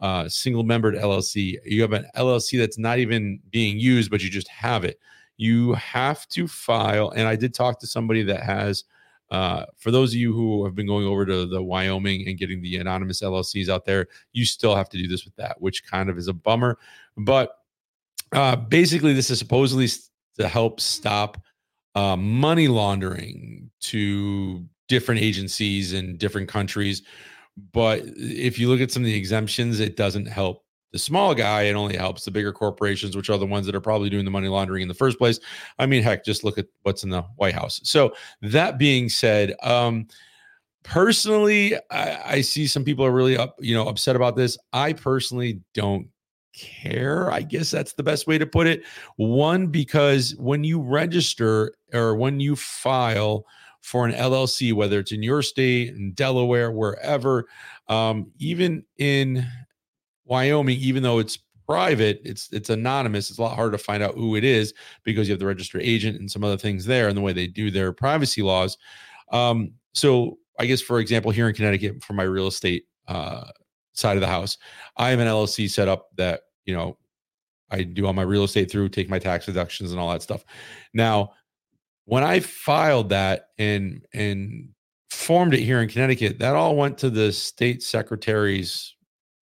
uh, 0.00 0.28
single 0.30 0.64
membered 0.64 0.94
LLC, 0.94 1.58
you 1.64 1.82
have 1.82 1.92
an 1.92 2.06
LLC 2.16 2.58
that's 2.58 2.78
not 2.78 2.98
even 2.98 3.38
being 3.50 3.78
used, 3.78 4.10
but 4.10 4.22
you 4.22 4.30
just 4.30 4.48
have 4.48 4.82
it. 4.82 4.98
You 5.36 5.74
have 5.74 6.26
to 6.28 6.48
file. 6.48 7.10
And 7.10 7.28
I 7.28 7.36
did 7.36 7.52
talk 7.52 7.78
to 7.80 7.86
somebody 7.86 8.22
that 8.22 8.42
has, 8.42 8.84
uh, 9.30 9.64
for 9.76 9.90
those 9.90 10.12
of 10.12 10.16
you 10.16 10.32
who 10.32 10.64
have 10.64 10.74
been 10.74 10.86
going 10.86 11.06
over 11.06 11.24
to 11.26 11.46
the 11.46 11.62
Wyoming 11.62 12.28
and 12.28 12.38
getting 12.38 12.62
the 12.62 12.76
anonymous 12.76 13.22
LLCs 13.22 13.68
out 13.68 13.84
there, 13.84 14.06
you 14.32 14.44
still 14.44 14.76
have 14.76 14.88
to 14.90 14.98
do 14.98 15.08
this 15.08 15.24
with 15.24 15.34
that, 15.36 15.60
which 15.60 15.84
kind 15.86 16.10
of 16.10 16.18
is 16.18 16.28
a 16.28 16.32
bummer. 16.32 16.78
But 17.16 17.56
uh, 18.32 18.56
basically, 18.56 19.12
this 19.12 19.30
is 19.30 19.38
supposedly 19.38 19.88
to 20.38 20.48
help 20.48 20.80
stop 20.80 21.40
uh, 21.94 22.16
money 22.16 22.68
laundering 22.68 23.70
to 23.80 24.64
different 24.88 25.20
agencies 25.20 25.92
in 25.92 26.16
different 26.16 26.48
countries 26.48 27.02
but 27.72 28.02
if 28.16 28.58
you 28.58 28.68
look 28.68 28.80
at 28.80 28.90
some 28.90 29.02
of 29.02 29.06
the 29.06 29.14
exemptions, 29.14 29.80
it 29.80 29.96
doesn't 29.96 30.26
help 30.26 30.63
the 30.94 30.98
small 31.00 31.34
guy. 31.34 31.62
It 31.62 31.74
only 31.74 31.96
helps 31.96 32.24
the 32.24 32.30
bigger 32.30 32.52
corporations, 32.52 33.16
which 33.16 33.28
are 33.28 33.36
the 33.36 33.44
ones 33.44 33.66
that 33.66 33.74
are 33.74 33.80
probably 33.80 34.08
doing 34.08 34.24
the 34.24 34.30
money 34.30 34.46
laundering 34.46 34.80
in 34.80 34.86
the 34.86 34.94
first 34.94 35.18
place. 35.18 35.40
I 35.76 35.86
mean, 35.86 36.04
heck, 36.04 36.24
just 36.24 36.44
look 36.44 36.56
at 36.56 36.68
what's 36.84 37.02
in 37.02 37.10
the 37.10 37.22
White 37.34 37.54
House. 37.54 37.80
So 37.82 38.14
that 38.42 38.78
being 38.78 39.08
said, 39.08 39.56
um, 39.64 40.06
personally, 40.84 41.74
I, 41.90 42.20
I 42.24 42.40
see 42.42 42.68
some 42.68 42.84
people 42.84 43.04
are 43.04 43.10
really 43.10 43.36
up, 43.36 43.56
you 43.58 43.74
know, 43.74 43.88
upset 43.88 44.14
about 44.14 44.36
this. 44.36 44.56
I 44.72 44.92
personally 44.92 45.62
don't 45.74 46.06
care. 46.56 47.28
I 47.32 47.42
guess 47.42 47.72
that's 47.72 47.94
the 47.94 48.04
best 48.04 48.28
way 48.28 48.38
to 48.38 48.46
put 48.46 48.68
it. 48.68 48.84
One, 49.16 49.66
because 49.66 50.36
when 50.36 50.62
you 50.62 50.80
register 50.80 51.74
or 51.92 52.14
when 52.14 52.38
you 52.38 52.54
file 52.54 53.46
for 53.80 54.06
an 54.06 54.12
LLC, 54.12 54.72
whether 54.72 55.00
it's 55.00 55.10
in 55.10 55.24
your 55.24 55.42
state, 55.42 55.88
in 55.88 56.12
Delaware, 56.12 56.70
wherever, 56.70 57.46
um, 57.88 58.30
even 58.38 58.84
in 58.98 59.44
Wyoming, 60.24 60.78
even 60.78 61.02
though 61.02 61.18
it's 61.18 61.38
private, 61.66 62.20
it's 62.24 62.48
it's 62.52 62.70
anonymous. 62.70 63.30
It's 63.30 63.38
a 63.38 63.42
lot 63.42 63.56
harder 63.56 63.76
to 63.76 63.82
find 63.82 64.02
out 64.02 64.14
who 64.14 64.36
it 64.36 64.44
is 64.44 64.74
because 65.02 65.28
you 65.28 65.32
have 65.32 65.40
the 65.40 65.46
registered 65.46 65.82
agent 65.82 66.18
and 66.18 66.30
some 66.30 66.44
other 66.44 66.56
things 66.56 66.84
there, 66.84 67.08
and 67.08 67.16
the 67.16 67.22
way 67.22 67.32
they 67.32 67.46
do 67.46 67.70
their 67.70 67.92
privacy 67.92 68.42
laws. 68.42 68.76
Um, 69.32 69.72
so, 69.92 70.38
I 70.58 70.66
guess 70.66 70.80
for 70.80 71.00
example, 71.00 71.30
here 71.30 71.48
in 71.48 71.54
Connecticut, 71.54 72.02
for 72.02 72.12
my 72.12 72.24
real 72.24 72.46
estate 72.46 72.84
uh, 73.08 73.44
side 73.92 74.16
of 74.16 74.20
the 74.20 74.26
house, 74.26 74.58
I 74.96 75.10
have 75.10 75.20
an 75.20 75.28
LLC 75.28 75.70
set 75.70 75.88
up 75.88 76.08
that 76.16 76.42
you 76.66 76.74
know 76.74 76.96
I 77.70 77.82
do 77.82 78.06
all 78.06 78.12
my 78.12 78.22
real 78.22 78.44
estate 78.44 78.70
through, 78.70 78.90
take 78.90 79.08
my 79.08 79.18
tax 79.18 79.46
deductions 79.46 79.90
and 79.90 80.00
all 80.00 80.10
that 80.12 80.22
stuff. 80.22 80.44
Now, 80.92 81.32
when 82.04 82.22
I 82.22 82.40
filed 82.40 83.08
that 83.10 83.48
and 83.58 84.06
and 84.12 84.68
formed 85.10 85.54
it 85.54 85.60
here 85.60 85.80
in 85.80 85.88
Connecticut, 85.88 86.38
that 86.40 86.54
all 86.54 86.76
went 86.76 86.98
to 86.98 87.10
the 87.10 87.32
state 87.32 87.82
secretary's 87.82 88.94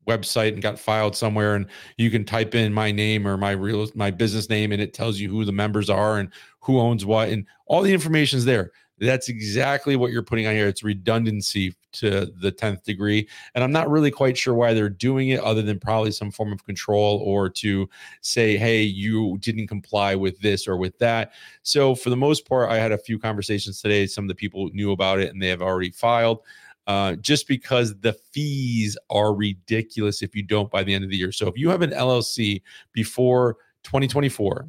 website 0.07 0.53
and 0.53 0.63
got 0.63 0.79
filed 0.79 1.17
somewhere 1.17 1.55
and 1.55 1.67
you 1.97 2.11
can 2.11 2.25
type 2.25 2.55
in 2.55 2.73
my 2.73 2.91
name 2.91 3.27
or 3.27 3.37
my 3.37 3.53
real 3.53 3.87
my 3.95 4.11
business 4.11 4.49
name 4.49 4.73
and 4.73 4.83
it 4.83 4.93
tells 4.93 5.19
you 5.19 5.31
who 5.31 5.45
the 5.45 5.53
members 5.53 5.89
are 5.89 6.19
and 6.19 6.29
who 6.61 6.81
owns 6.81 7.07
what 7.07 7.29
and 7.29 7.47
all 7.67 7.83
the 7.83 7.93
information 7.93 8.37
is 8.37 8.45
there 8.45 8.73
that's 9.07 9.29
exactly 9.29 9.97
what 9.97 10.13
you're 10.13 10.23
putting 10.23 10.47
on 10.47 10.55
here. 10.55 10.69
It's 10.69 10.85
redundancy 10.85 11.75
to 11.93 12.33
the 12.41 12.53
10th 12.53 12.85
degree. 12.85 13.29
And 13.55 13.65
I'm 13.65 13.73
not 13.73 13.91
really 13.91 14.11
quite 14.11 14.39
sure 14.39 14.55
why 14.55 14.75
they're 14.75 14.89
doing 14.89 15.31
it, 15.31 15.41
other 15.41 15.61
than 15.63 15.81
probably 15.81 16.13
some 16.13 16.31
form 16.31 16.53
of 16.53 16.65
control 16.65 17.19
or 17.25 17.49
to 17.51 17.89
say, 18.21 18.57
hey, 18.57 18.83
you 18.83 19.39
didn't 19.39 19.67
comply 19.67 20.15
with 20.15 20.39
this 20.41 20.69
or 20.69 20.77
with 20.77 20.97
that. 20.99 21.33
So, 21.63 21.95
for 21.95 22.11
the 22.11 22.17
most 22.17 22.49
part, 22.49 22.71
I 22.71 22.77
had 22.77 22.93
a 22.93 22.99
few 22.99 23.19
conversations 23.19 23.83
today. 23.83 24.07
Some 24.07 24.25
of 24.25 24.29
the 24.29 24.35
people 24.35 24.71
knew 24.73 24.93
about 24.93 25.19
it 25.19 25.33
and 25.33 25.43
they 25.43 25.49
have 25.49 25.63
already 25.63 25.91
filed. 25.91 26.41
Uh, 26.89 27.15
just 27.17 27.47
because 27.47 27.97
the 28.01 28.12
fees 28.12 28.99
are 29.09 29.35
ridiculous 29.35 30.21
if 30.21 30.35
you 30.35 30.43
don't 30.43 30.71
by 30.71 30.83
the 30.83 30.93
end 30.93 31.05
of 31.05 31.11
the 31.11 31.17
year. 31.17 31.31
So 31.31 31.47
if 31.47 31.57
you 31.57 31.71
have 31.71 31.81
an 31.81 31.91
LLC 31.91 32.61
before 32.93 33.57
2024, 33.85 34.69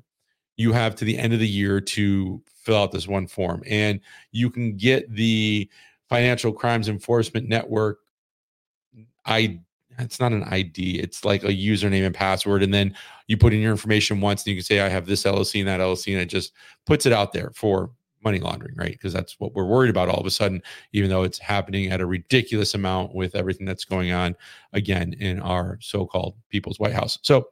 you 0.56 0.72
have 0.74 0.94
to 0.96 1.06
the 1.06 1.18
end 1.18 1.34
of 1.34 1.40
the 1.40 1.48
year 1.48 1.82
to 1.82 2.40
fill 2.54 2.78
out 2.78 2.92
this 2.92 3.08
one 3.08 3.26
form. 3.26 3.64
And 3.66 4.00
you 4.32 4.52
can 4.52 4.78
get 4.78 5.12
the 5.12 5.68
Financial 6.08 6.54
Crimes 6.54 6.88
Enforcement 6.88 7.50
Network 7.50 7.98
I 9.26 9.60
it's 10.00 10.20
not 10.20 10.32
an 10.32 10.44
ID, 10.46 11.00
it's 11.00 11.24
like 11.24 11.44
a 11.44 11.50
username 11.50 12.06
and 12.06 12.16
password. 12.16 12.64
And 12.64 12.74
then 12.74 12.96
you 13.28 13.38
put 13.38 13.54
in 13.54 13.62
your 13.62 13.72
information 13.72 14.22
once 14.22 14.42
and 14.42 14.48
you 14.48 14.56
can 14.56 14.64
say, 14.64 14.80
I 14.80 14.90
have 14.90 15.06
this 15.06 15.24
LLC 15.24 15.60
and 15.60 15.68
that 15.68 15.80
LLC, 15.80 16.14
and 16.14 16.22
it 16.22 16.26
just 16.26 16.52
puts 16.86 17.06
it 17.06 17.14
out 17.14 17.32
there 17.32 17.52
for 17.56 17.92
money 18.24 18.40
laundering, 18.40 18.76
right? 18.76 18.92
Because 18.92 19.14
that's 19.14 19.40
what 19.40 19.54
we're 19.54 19.66
worried 19.66 19.90
about 19.90 20.10
all 20.10 20.20
of 20.20 20.26
a 20.26 20.32
sudden, 20.32 20.62
even 20.92 21.10
though 21.10 21.24
it's 21.24 21.40
happening 21.40 21.92
at 21.92 22.02
a 22.02 22.06
ridiculous 22.06 22.74
amount 22.74 23.14
with 23.14 23.36
everything 23.36 23.66
that's 23.66 23.86
going 23.86 24.12
on 24.12 24.36
again 24.74 25.14
in 25.20 25.40
our 25.40 25.78
so 25.82 26.06
called 26.06 26.36
People's 26.50 26.80
White 26.80 26.94
House. 26.94 27.20
So, 27.22 27.50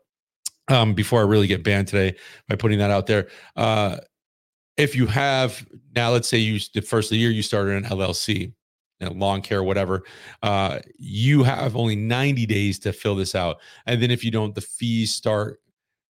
um, 0.68 0.94
before 0.94 1.20
I 1.20 1.24
really 1.24 1.48
get 1.48 1.63
banned 1.63 1.88
today 1.88 2.16
by 2.48 2.56
putting 2.56 2.80
that 2.80 2.92
out 2.92 3.08
there, 3.08 3.28
uh, 3.56 3.98
if 4.78 4.96
you 4.96 5.06
have 5.08 5.66
now, 5.96 6.12
let's 6.12 6.28
say 6.28 6.38
you 6.38 6.60
the 6.74 6.82
first 6.82 7.08
of 7.08 7.12
the 7.12 7.18
year 7.18 7.32
you 7.32 7.44
started 7.44 7.84
an 7.84 7.90
LLC, 7.90 8.38
you 8.38 8.54
know, 9.01 9.12
lawn 9.12 9.42
care, 9.42 9.63
whatever, 9.63 10.04
uh, 10.44 10.80
you 10.98 11.44
have 11.44 11.75
only 11.75 11.96
90 11.96 12.46
days 12.46 12.80
to 12.80 12.94
fill 12.94 13.16
this 13.16 13.36
out. 13.36 13.58
And 13.86 14.01
then 14.01 14.12
if 14.12 14.24
you 14.24 14.32
don't, 14.32 14.56
the 14.56 14.62
fees 14.62 15.13
start 15.13 15.60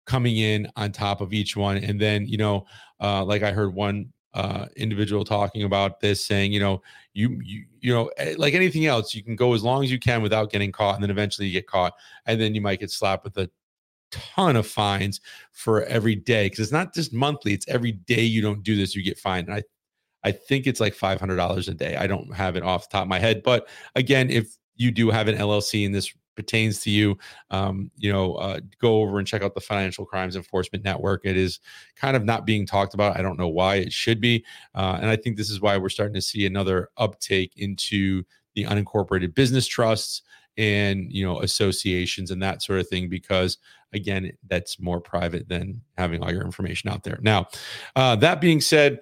coming 0.06 0.38
in 0.38 0.68
on 0.76 0.92
top 0.92 1.22
of 1.22 1.34
each 1.34 1.56
one. 1.56 1.78
And 1.78 2.00
then, 2.00 2.26
you 2.28 2.38
know, 2.38 2.66
uh, 3.00 3.24
like 3.24 3.44
I 3.44 3.52
heard 3.52 3.74
one 3.74 4.12
uh, 4.34 4.68
individual 4.76 5.26
talking 5.26 5.64
about 5.64 6.00
this, 6.00 6.26
saying, 6.26 6.54
you 6.54 6.60
know, 6.60 6.82
you 7.14 7.40
you 7.44 7.66
you 7.80 7.94
know, 7.94 8.10
eh, 8.18 8.36
like 8.38 8.54
anything 8.54 8.86
else, 8.86 9.14
you 9.14 9.24
can 9.24 9.36
go 9.36 9.54
as 9.54 9.64
long 9.64 9.84
as 9.84 9.92
you 9.92 10.00
can 10.00 10.22
without 10.22 10.52
getting 10.52 10.72
caught, 10.72 10.96
and 10.96 11.04
then 11.04 11.12
eventually 11.12 11.48
you 11.48 11.54
get 11.54 11.68
caught, 11.68 11.94
and 12.26 12.40
then 12.40 12.56
you 12.56 12.62
might 12.62 12.80
get 12.80 12.92
slapped 12.92 13.24
with 13.24 13.38
a 13.38 13.50
ton 14.12 14.56
of 14.56 14.68
fines 14.68 15.22
for 15.52 15.84
every 15.84 16.16
day 16.16 16.46
because 16.46 16.60
it's 16.60 16.72
not 16.72 16.94
just 16.94 17.14
monthly; 17.14 17.54
it's 17.54 17.68
every 17.68 17.92
day 17.92 18.22
you 18.24 18.42
don't 18.42 18.64
do 18.64 18.76
this, 18.76 18.96
you 18.96 19.04
get 19.04 19.20
fined. 19.20 19.48
And 19.48 19.58
I 19.58 19.64
I 20.24 20.32
think 20.32 20.68
it's 20.68 20.80
like 20.80 20.94
five 20.94 21.20
hundred 21.20 21.38
dollars 21.38 21.68
a 21.68 21.74
day. 21.74 21.96
I 21.98 22.08
don't 22.08 22.34
have 22.34 22.56
it 22.56 22.64
off 22.64 22.90
the 22.90 22.94
top 22.94 23.04
of 23.04 23.10
my 23.10 23.20
head, 23.20 23.44
but 23.44 23.68
again, 23.96 24.30
if 24.30 24.56
you 24.76 24.92
do 24.92 25.10
have 25.10 25.28
an 25.28 25.36
LLC 25.36 25.86
and 25.86 25.94
this 25.94 26.14
pertains 26.36 26.80
to 26.82 26.90
you, 26.90 27.18
um, 27.50 27.92
you 27.98 28.12
know, 28.12 28.36
uh, 28.36 28.60
go 28.80 29.02
over 29.02 29.20
and 29.20 29.28
check 29.28 29.42
out 29.42 29.54
the 29.54 29.62
Financial 29.62 30.06
Crimes 30.06 30.36
Enforcement 30.36 30.84
Network. 30.84 31.22
It 31.26 31.38
is 31.38 31.60
kind 31.96 32.16
of 32.16 32.24
not 32.24 32.46
being 32.46 32.66
talked 32.66 32.94
about. 32.94 33.18
I 33.18 33.22
don't 33.22 33.40
know 33.40 33.48
why 33.48 33.76
it 33.76 33.94
should 33.94 34.22
be, 34.22 34.46
uh, 34.76 34.98
and 35.02 35.10
I 35.10 35.16
think 35.16 35.38
this 35.38 35.50
is 35.50 35.62
why 35.62 35.78
we're 35.78 35.90
starting 35.90 36.16
to 36.16 36.22
see 36.22 36.46
another 36.46 36.90
uptake 36.98 37.54
into 37.58 38.24
the 38.56 38.66
unincorporated 38.66 39.34
business 39.34 39.68
trusts 39.68 40.24
and 40.58 41.12
you 41.12 41.26
know 41.26 41.40
associations 41.42 42.32
and 42.32 42.42
that 42.44 42.62
sort 42.62 42.80
of 42.80 42.88
thing 42.88 43.08
because 43.08 43.58
again 43.94 44.32
that's 44.48 44.80
more 44.80 45.00
private 45.00 45.48
than 45.48 45.80
having 45.98 46.22
all 46.22 46.32
your 46.32 46.44
information 46.44 46.90
out 46.90 47.04
there 47.04 47.20
now 47.22 47.48
uh, 47.96 48.16
that 48.16 48.42
being 48.42 48.60
said 48.60 49.00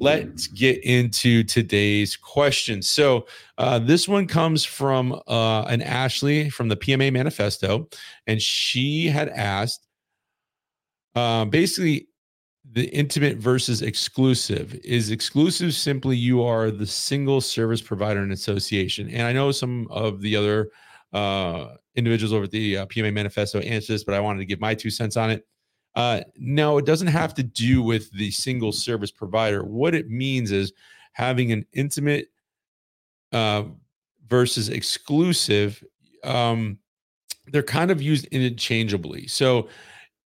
let's 0.00 0.46
get 0.46 0.82
into 0.82 1.44
today's 1.44 2.16
question. 2.16 2.82
So, 2.82 3.26
uh, 3.58 3.78
this 3.78 4.08
one 4.08 4.26
comes 4.26 4.64
from 4.64 5.20
uh, 5.28 5.62
an 5.62 5.82
Ashley 5.82 6.50
from 6.50 6.68
the 6.68 6.76
PMA 6.76 7.12
Manifesto, 7.12 7.88
and 8.26 8.40
she 8.40 9.06
had 9.06 9.28
asked 9.28 9.86
uh, 11.14 11.44
basically 11.44 12.08
the 12.72 12.86
intimate 12.88 13.36
versus 13.38 13.82
exclusive. 13.82 14.74
Is 14.84 15.10
exclusive 15.10 15.74
simply 15.74 16.16
you 16.16 16.42
are 16.42 16.70
the 16.70 16.86
single 16.86 17.40
service 17.40 17.82
provider 17.82 18.20
and 18.20 18.32
association? 18.32 19.08
And 19.10 19.22
I 19.26 19.32
know 19.32 19.52
some 19.52 19.86
of 19.90 20.20
the 20.20 20.36
other 20.36 20.70
uh, 21.12 21.74
individuals 21.96 22.32
over 22.32 22.44
at 22.44 22.50
the 22.50 22.78
uh, 22.78 22.86
PMA 22.86 23.12
Manifesto 23.12 23.60
answered 23.60 23.94
this, 23.94 24.04
but 24.04 24.14
I 24.14 24.20
wanted 24.20 24.38
to 24.40 24.46
give 24.46 24.60
my 24.60 24.74
two 24.74 24.90
cents 24.90 25.16
on 25.16 25.30
it. 25.30 25.46
Uh, 25.94 26.20
no, 26.36 26.78
it 26.78 26.86
doesn't 26.86 27.08
have 27.08 27.34
to 27.34 27.42
do 27.42 27.82
with 27.82 28.10
the 28.12 28.30
single 28.30 28.72
service 28.72 29.10
provider. 29.10 29.64
What 29.64 29.94
it 29.94 30.08
means 30.08 30.52
is 30.52 30.72
having 31.12 31.52
an 31.52 31.66
intimate 31.72 32.28
uh, 33.32 33.64
versus 34.28 34.68
exclusive. 34.68 35.82
Um, 36.24 36.78
they're 37.48 37.62
kind 37.62 37.90
of 37.90 38.00
used 38.00 38.26
interchangeably. 38.26 39.26
So, 39.26 39.68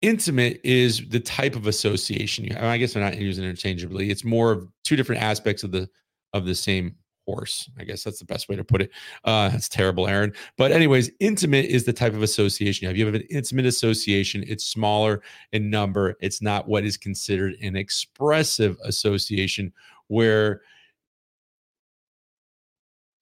intimate 0.01 0.61
is 0.65 1.09
the 1.09 1.21
type 1.21 1.55
of 1.55 1.69
association 1.69 2.45
you 2.45 2.55
have. 2.55 2.65
I 2.65 2.77
guess 2.77 2.93
they're 2.93 3.05
not 3.05 3.19
used 3.19 3.39
interchangeably. 3.39 4.11
It's 4.11 4.25
more 4.25 4.51
of 4.51 4.67
two 4.83 4.97
different 4.97 5.23
aspects 5.23 5.63
of 5.63 5.71
the 5.71 5.89
of 6.33 6.45
the 6.45 6.55
same 6.55 6.97
horse. 7.27 7.71
I 7.79 7.85
guess 7.85 8.03
that's 8.05 8.19
the 8.19 8.25
best 8.25 8.49
way 8.49 8.57
to 8.57 8.65
put 8.65 8.83
it. 8.83 8.91
Uh, 9.25 9.49
that's 9.49 9.69
terrible, 9.69 10.09
Aaron. 10.09 10.33
But 10.57 10.73
anyways, 10.73 11.11
intimate 11.21 11.67
is 11.67 11.85
the 11.85 11.93
type 11.93 12.15
of 12.15 12.23
association 12.23 12.85
you 12.85 12.89
have. 12.89 12.97
You 12.97 13.07
have 13.07 13.15
an 13.15 13.27
intimate 13.31 13.67
association. 13.67 14.45
It's 14.47 14.65
smaller 14.65 15.23
in 15.53 15.71
number. 15.71 16.17
It's 16.21 16.43
not 16.43 16.69
what 16.69 16.85
is 16.85 16.97
considered 16.97 17.55
an 17.63 17.77
expressive 17.77 18.77
association, 18.85 19.73
where 20.09 20.63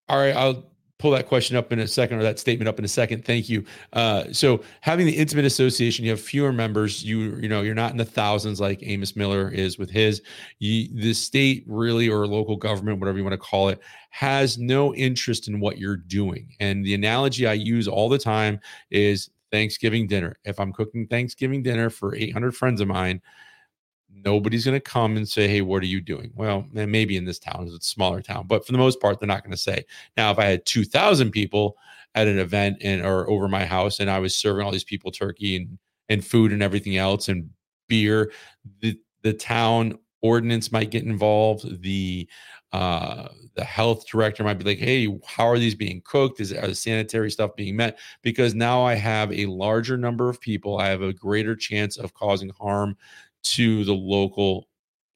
all 0.08 0.18
right, 0.18 0.34
I'll 0.34 0.69
pull 1.00 1.10
that 1.12 1.26
question 1.26 1.56
up 1.56 1.72
in 1.72 1.80
a 1.80 1.88
second 1.88 2.18
or 2.18 2.22
that 2.22 2.38
statement 2.38 2.68
up 2.68 2.78
in 2.78 2.84
a 2.84 2.88
second. 2.88 3.24
Thank 3.24 3.48
you. 3.48 3.64
Uh, 3.94 4.24
so 4.32 4.62
having 4.82 5.06
the 5.06 5.16
intimate 5.16 5.46
association, 5.46 6.04
you 6.04 6.10
have 6.10 6.20
fewer 6.20 6.52
members. 6.52 7.02
You 7.02 7.36
you 7.36 7.48
know 7.48 7.62
you're 7.62 7.74
not 7.74 7.90
in 7.90 7.96
the 7.96 8.04
thousands 8.04 8.60
like 8.60 8.80
Amos 8.82 9.16
Miller 9.16 9.50
is 9.50 9.78
with 9.78 9.90
his. 9.90 10.22
You, 10.58 10.88
the 10.92 11.14
state 11.14 11.64
really 11.66 12.08
or 12.08 12.26
local 12.26 12.56
government, 12.56 13.00
whatever 13.00 13.18
you 13.18 13.24
want 13.24 13.34
to 13.34 13.38
call 13.38 13.70
it, 13.70 13.80
has 14.10 14.58
no 14.58 14.94
interest 14.94 15.48
in 15.48 15.58
what 15.58 15.78
you're 15.78 15.96
doing. 15.96 16.54
And 16.60 16.84
the 16.84 16.94
analogy 16.94 17.46
I 17.46 17.54
use 17.54 17.88
all 17.88 18.08
the 18.08 18.18
time 18.18 18.60
is 18.90 19.30
Thanksgiving 19.50 20.06
dinner. 20.06 20.38
If 20.44 20.60
I'm 20.60 20.72
cooking 20.72 21.06
Thanksgiving 21.06 21.62
dinner 21.62 21.90
for 21.90 22.14
800 22.14 22.54
friends 22.54 22.80
of 22.80 22.88
mine 22.88 23.20
nobody's 24.24 24.64
going 24.64 24.76
to 24.76 24.80
come 24.80 25.16
and 25.16 25.28
say, 25.28 25.48
Hey, 25.48 25.60
what 25.60 25.82
are 25.82 25.86
you 25.86 26.00
doing? 26.00 26.32
Well, 26.34 26.66
maybe 26.72 27.16
in 27.16 27.24
this 27.24 27.38
town, 27.38 27.64
it's 27.66 27.86
a 27.86 27.88
smaller 27.88 28.22
town, 28.22 28.46
but 28.46 28.66
for 28.66 28.72
the 28.72 28.78
most 28.78 29.00
part, 29.00 29.18
they're 29.18 29.26
not 29.26 29.42
going 29.42 29.52
to 29.52 29.56
say. 29.56 29.84
Now, 30.16 30.30
if 30.30 30.38
I 30.38 30.46
had 30.46 30.66
2,000 30.66 31.30
people 31.30 31.76
at 32.14 32.26
an 32.26 32.38
event 32.38 32.78
and 32.82 33.04
or 33.04 33.28
over 33.30 33.48
my 33.48 33.64
house 33.64 34.00
and 34.00 34.10
I 34.10 34.18
was 34.18 34.34
serving 34.34 34.64
all 34.64 34.72
these 34.72 34.84
people 34.84 35.10
turkey 35.10 35.56
and, 35.56 35.78
and 36.08 36.24
food 36.24 36.52
and 36.52 36.62
everything 36.62 36.96
else 36.96 37.28
and 37.28 37.48
beer, 37.88 38.32
the, 38.80 38.98
the 39.22 39.32
town 39.32 39.98
ordinance 40.22 40.72
might 40.72 40.90
get 40.90 41.04
involved. 41.04 41.82
The, 41.82 42.28
uh, 42.72 43.28
the 43.54 43.64
health 43.64 44.06
director 44.06 44.44
might 44.44 44.58
be 44.58 44.64
like, 44.64 44.78
Hey, 44.78 45.06
how 45.26 45.46
are 45.46 45.58
these 45.58 45.74
being 45.74 46.02
cooked? 46.04 46.40
Is 46.40 46.52
are 46.52 46.66
the 46.66 46.74
sanitary 46.74 47.30
stuff 47.30 47.56
being 47.56 47.76
met? 47.76 47.98
Because 48.22 48.54
now 48.54 48.82
I 48.82 48.94
have 48.94 49.32
a 49.32 49.46
larger 49.46 49.96
number 49.96 50.28
of 50.28 50.40
people. 50.40 50.78
I 50.78 50.88
have 50.88 51.02
a 51.02 51.12
greater 51.12 51.56
chance 51.56 51.96
of 51.96 52.14
causing 52.14 52.50
harm 52.50 52.96
to 53.42 53.84
the 53.84 53.94
local 53.94 54.66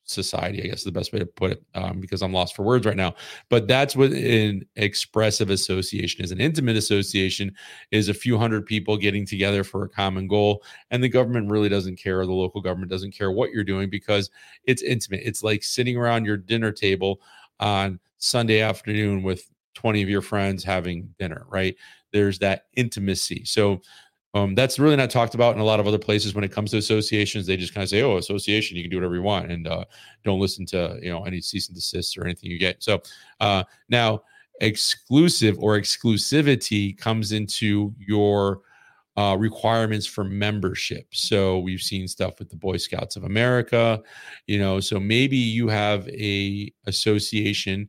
society 0.06 0.62
i 0.62 0.66
guess 0.66 0.78
is 0.78 0.84
the 0.84 0.92
best 0.92 1.14
way 1.14 1.18
to 1.18 1.24
put 1.24 1.52
it 1.52 1.62
um, 1.74 1.98
because 1.98 2.20
i'm 2.22 2.32
lost 2.32 2.54
for 2.54 2.62
words 2.62 2.84
right 2.86 2.96
now. 2.96 3.14
But 3.48 3.68
that's 3.68 3.96
what 3.96 4.12
an 4.12 4.66
expressive 4.76 5.50
association 5.50 6.24
is. 6.24 6.30
An 6.30 6.40
intimate 6.40 6.76
association 6.76 7.54
is 7.90 8.08
a 8.08 8.14
few 8.14 8.36
hundred 8.36 8.66
people 8.66 8.96
getting 8.96 9.24
together 9.24 9.64
for 9.64 9.84
a 9.84 9.88
common 9.88 10.28
goal 10.28 10.62
and 10.90 11.02
the 11.02 11.08
government 11.08 11.50
really 11.50 11.68
doesn't 11.68 11.96
care 11.96 12.24
the 12.24 12.32
local 12.32 12.60
government 12.60 12.90
doesn't 12.90 13.12
care 13.12 13.30
what 13.30 13.50
you're 13.50 13.64
doing 13.64 13.88
because 13.88 14.30
it's 14.64 14.82
intimate. 14.82 15.20
It's 15.24 15.42
like 15.42 15.62
sitting 15.62 15.96
around 15.96 16.24
your 16.24 16.36
dinner 16.36 16.72
table 16.72 17.20
on 17.60 18.00
sunday 18.18 18.60
afternoon 18.60 19.22
with 19.22 19.48
20 19.74 20.02
of 20.02 20.08
your 20.08 20.22
friends 20.22 20.64
having 20.64 21.14
dinner 21.18 21.46
right? 21.48 21.76
There's 22.12 22.38
that 22.40 22.66
intimacy. 22.76 23.44
So 23.44 23.80
um, 24.34 24.54
that's 24.56 24.80
really 24.80 24.96
not 24.96 25.10
talked 25.10 25.34
about 25.34 25.54
in 25.54 25.60
a 25.60 25.64
lot 25.64 25.78
of 25.78 25.86
other 25.86 25.98
places 25.98 26.34
when 26.34 26.42
it 26.42 26.50
comes 26.52 26.72
to 26.72 26.76
associations. 26.76 27.46
They 27.46 27.56
just 27.56 27.72
kind 27.72 27.84
of 27.84 27.88
say, 27.88 28.02
"Oh, 28.02 28.16
association, 28.16 28.76
you 28.76 28.82
can 28.82 28.90
do 28.90 28.96
whatever 28.96 29.14
you 29.14 29.22
want," 29.22 29.50
and 29.50 29.66
uh, 29.68 29.84
don't 30.24 30.40
listen 30.40 30.66
to 30.66 30.98
you 31.00 31.10
know 31.10 31.24
any 31.24 31.40
cease 31.40 31.68
and 31.68 31.74
desist 31.74 32.18
or 32.18 32.24
anything 32.24 32.50
you 32.50 32.58
get. 32.58 32.82
So 32.82 33.00
uh, 33.40 33.62
now, 33.88 34.22
exclusive 34.60 35.56
or 35.60 35.78
exclusivity 35.78 36.98
comes 36.98 37.30
into 37.30 37.94
your 37.98 38.62
uh, 39.16 39.36
requirements 39.38 40.06
for 40.06 40.24
membership. 40.24 41.06
So 41.12 41.60
we've 41.60 41.80
seen 41.80 42.08
stuff 42.08 42.40
with 42.40 42.50
the 42.50 42.56
Boy 42.56 42.78
Scouts 42.78 43.14
of 43.14 43.22
America, 43.22 44.02
you 44.48 44.58
know. 44.58 44.80
So 44.80 44.98
maybe 44.98 45.36
you 45.36 45.68
have 45.68 46.08
a 46.08 46.72
association 46.86 47.88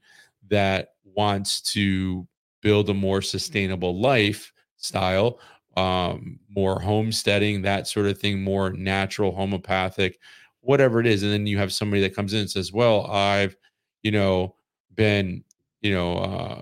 that 0.50 0.90
wants 1.04 1.62
to 1.74 2.28
build 2.62 2.90
a 2.90 2.94
more 2.94 3.24
sustainable 3.24 4.00
lifestyle 4.00 5.40
um, 5.76 6.40
more 6.50 6.80
homesteading, 6.80 7.62
that 7.64 7.88
sort 7.88 8.06
of 8.08 8.18
thing, 8.18 8.42
more 8.44 8.72
natural, 8.72 9.36
homeopathic, 9.36 10.20
whatever 10.62 11.00
it 11.00 11.08
is. 11.08 11.24
And 11.24 11.32
then 11.32 11.48
you 11.48 11.58
have 11.58 11.74
somebody 11.74 12.02
that 12.04 12.16
comes 12.16 12.34
in 12.34 12.42
and 12.42 12.50
says, 12.52 12.72
Well, 12.74 13.06
I've, 13.08 13.56
you 14.04 14.12
know, 14.12 14.56
been, 14.96 15.44
you 15.82 15.94
know, 15.94 16.18
uh, 16.18 16.62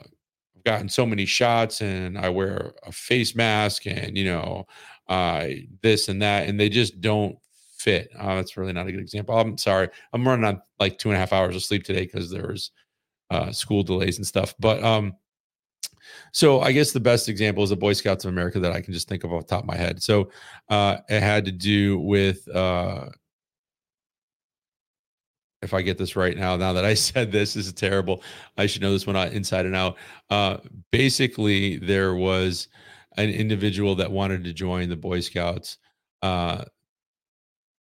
gotten 0.66 0.90
so 0.90 1.06
many 1.06 1.26
shots 1.26 1.82
and 1.82 2.18
I 2.18 2.30
wear 2.30 2.74
a 2.84 2.92
face 2.92 3.36
mask 3.36 3.86
and, 3.86 4.18
you 4.18 4.26
know, 4.26 4.66
uh, 5.10 5.48
this 5.82 6.08
and 6.10 6.22
that. 6.22 6.48
And 6.48 6.60
they 6.60 6.70
just 6.70 7.02
don't 7.02 7.38
fit. 7.78 8.10
Uh, 8.18 8.36
that's 8.36 8.56
really 8.58 8.74
not 8.74 8.88
a 8.88 8.92
good 8.92 9.02
example. 9.02 9.38
I'm 9.38 9.58
sorry. 9.58 9.90
I'm 10.14 10.28
running 10.28 10.46
on 10.46 10.62
like 10.80 10.98
two 10.98 11.10
and 11.10 11.18
a 11.18 11.20
half 11.20 11.34
hours 11.34 11.56
of 11.56 11.64
sleep 11.64 11.84
today 11.84 12.02
because 12.06 12.32
there 12.32 12.48
was 12.48 12.72
uh, 13.30 13.52
school 13.52 13.84
delays 13.84 14.18
and 14.18 14.28
stuff. 14.28 14.54
But, 14.60 14.84
um, 14.84 15.16
so 16.32 16.62
I 16.62 16.72
guess 16.72 16.92
the 16.92 17.00
best 17.00 17.30
example 17.30 17.64
is 17.64 17.70
the 17.70 17.76
Boy 17.76 17.94
Scouts 17.94 18.26
of 18.26 18.30
America 18.30 18.60
that 18.60 18.72
I 18.72 18.82
can 18.82 18.94
just 18.94 19.08
think 19.08 19.24
of 19.24 19.34
off 19.34 19.48
the 19.48 19.56
top 19.56 19.64
of 19.64 19.68
my 19.68 19.78
head. 19.78 20.02
So 20.02 20.30
uh, 20.70 20.98
it 21.10 21.22
had 21.22 21.46
to 21.46 21.52
do 21.52 22.00
with 22.00 22.48
uh, 22.54 23.10
if 25.64 25.74
I 25.74 25.82
get 25.82 25.98
this 25.98 26.16
right 26.16 26.38
now, 26.38 26.56
now 26.56 26.74
that 26.74 26.86
I 26.86 26.94
said 26.94 27.32
this, 27.32 27.54
this 27.54 27.68
is 27.68 27.74
terrible. 27.74 28.22
I 28.58 28.66
should 28.66 28.82
know 28.82 28.92
this 28.92 29.08
one 29.08 29.16
inside 29.16 29.66
and 29.66 29.76
out. 29.76 29.98
Uh, 30.30 30.58
basically, 30.92 31.78
there 31.78 32.16
was 32.16 32.68
an 33.18 33.30
individual 33.30 33.96
that 33.96 34.12
wanted 34.12 34.44
to 34.44 34.54
join 34.54 34.90
the 34.90 34.96
Boy 34.96 35.22
Scouts. 35.22 35.78
Uh, 36.22 36.66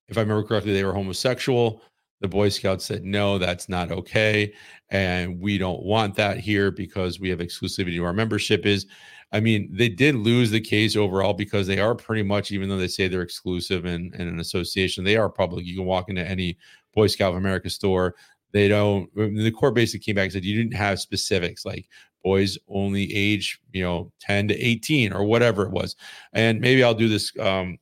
if 0.07 0.17
I 0.17 0.21
remember 0.21 0.43
correctly, 0.43 0.73
they 0.73 0.83
were 0.83 0.93
homosexual. 0.93 1.81
The 2.21 2.27
Boy 2.27 2.49
Scouts 2.49 2.85
said, 2.85 3.03
no, 3.03 3.37
that's 3.37 3.67
not 3.67 3.91
okay. 3.91 4.53
And 4.89 5.39
we 5.39 5.57
don't 5.57 5.83
want 5.83 6.15
that 6.15 6.39
here 6.39 6.71
because 6.71 7.19
we 7.19 7.29
have 7.29 7.39
exclusivity 7.39 7.95
to 7.95 8.05
our 8.05 8.13
membership 8.13 8.65
is. 8.65 8.85
I 9.33 9.39
mean, 9.39 9.67
they 9.71 9.89
did 9.89 10.13
lose 10.13 10.51
the 10.51 10.61
case 10.61 10.95
overall 10.95 11.33
because 11.33 11.65
they 11.65 11.79
are 11.79 11.95
pretty 11.95 12.21
much, 12.21 12.51
even 12.51 12.69
though 12.69 12.77
they 12.77 12.87
say 12.87 13.07
they're 13.07 13.23
exclusive 13.23 13.83
and, 13.85 14.13
and 14.13 14.29
an 14.29 14.39
association, 14.39 15.03
they 15.03 15.17
are 15.17 15.27
public. 15.27 15.65
You 15.65 15.75
can 15.75 15.85
walk 15.85 16.07
into 16.07 16.23
any 16.23 16.55
Boy 16.93 17.07
Scout 17.07 17.31
of 17.31 17.37
America 17.37 17.71
store. 17.71 18.13
They 18.51 18.67
don't, 18.67 19.09
the 19.15 19.49
court 19.49 19.73
basically 19.73 20.03
came 20.03 20.15
back 20.15 20.25
and 20.25 20.33
said 20.33 20.45
you 20.45 20.55
didn't 20.55 20.77
have 20.77 20.99
specifics 20.99 21.65
like 21.65 21.87
boys 22.23 22.57
only 22.67 23.13
age, 23.13 23.59
you 23.71 23.83
know, 23.83 24.11
10 24.21 24.49
to 24.49 24.55
18 24.55 25.11
or 25.13 25.23
whatever 25.23 25.63
it 25.63 25.71
was. 25.71 25.95
And 26.33 26.61
maybe 26.61 26.83
I'll 26.83 26.93
do 26.93 27.09
this, 27.09 27.37
um, 27.39 27.79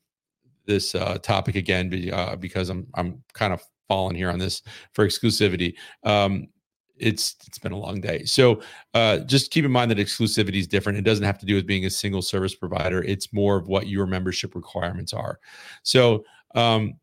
this 0.65 0.95
uh, 0.95 1.17
topic 1.17 1.55
again 1.55 2.09
uh, 2.13 2.37
because 2.37 2.69
I'm, 2.69 2.87
I'm 2.95 3.21
kind 3.33 3.51
of 3.51 3.61
falling 3.91 4.15
here 4.15 4.29
on 4.29 4.39
this 4.39 4.61
for 4.93 5.05
exclusivity. 5.05 5.73
Um, 6.05 6.47
it's 6.95 7.35
it's 7.45 7.59
been 7.59 7.73
a 7.73 7.77
long 7.77 7.99
day. 7.99 8.23
So 8.23 8.61
uh, 8.93 9.17
just 9.17 9.51
keep 9.51 9.65
in 9.65 9.71
mind 9.71 9.91
that 9.91 9.97
exclusivity 9.97 10.59
is 10.59 10.67
different. 10.67 10.97
It 10.97 11.01
doesn't 11.01 11.25
have 11.25 11.39
to 11.39 11.45
do 11.45 11.55
with 11.55 11.67
being 11.67 11.85
a 11.85 11.89
single 11.89 12.21
service 12.21 12.55
provider. 12.55 13.03
It's 13.03 13.33
more 13.33 13.57
of 13.57 13.67
what 13.67 13.87
your 13.87 14.05
membership 14.05 14.55
requirements 14.55 15.11
are. 15.11 15.39
So 15.83 16.23
um, 16.55 16.93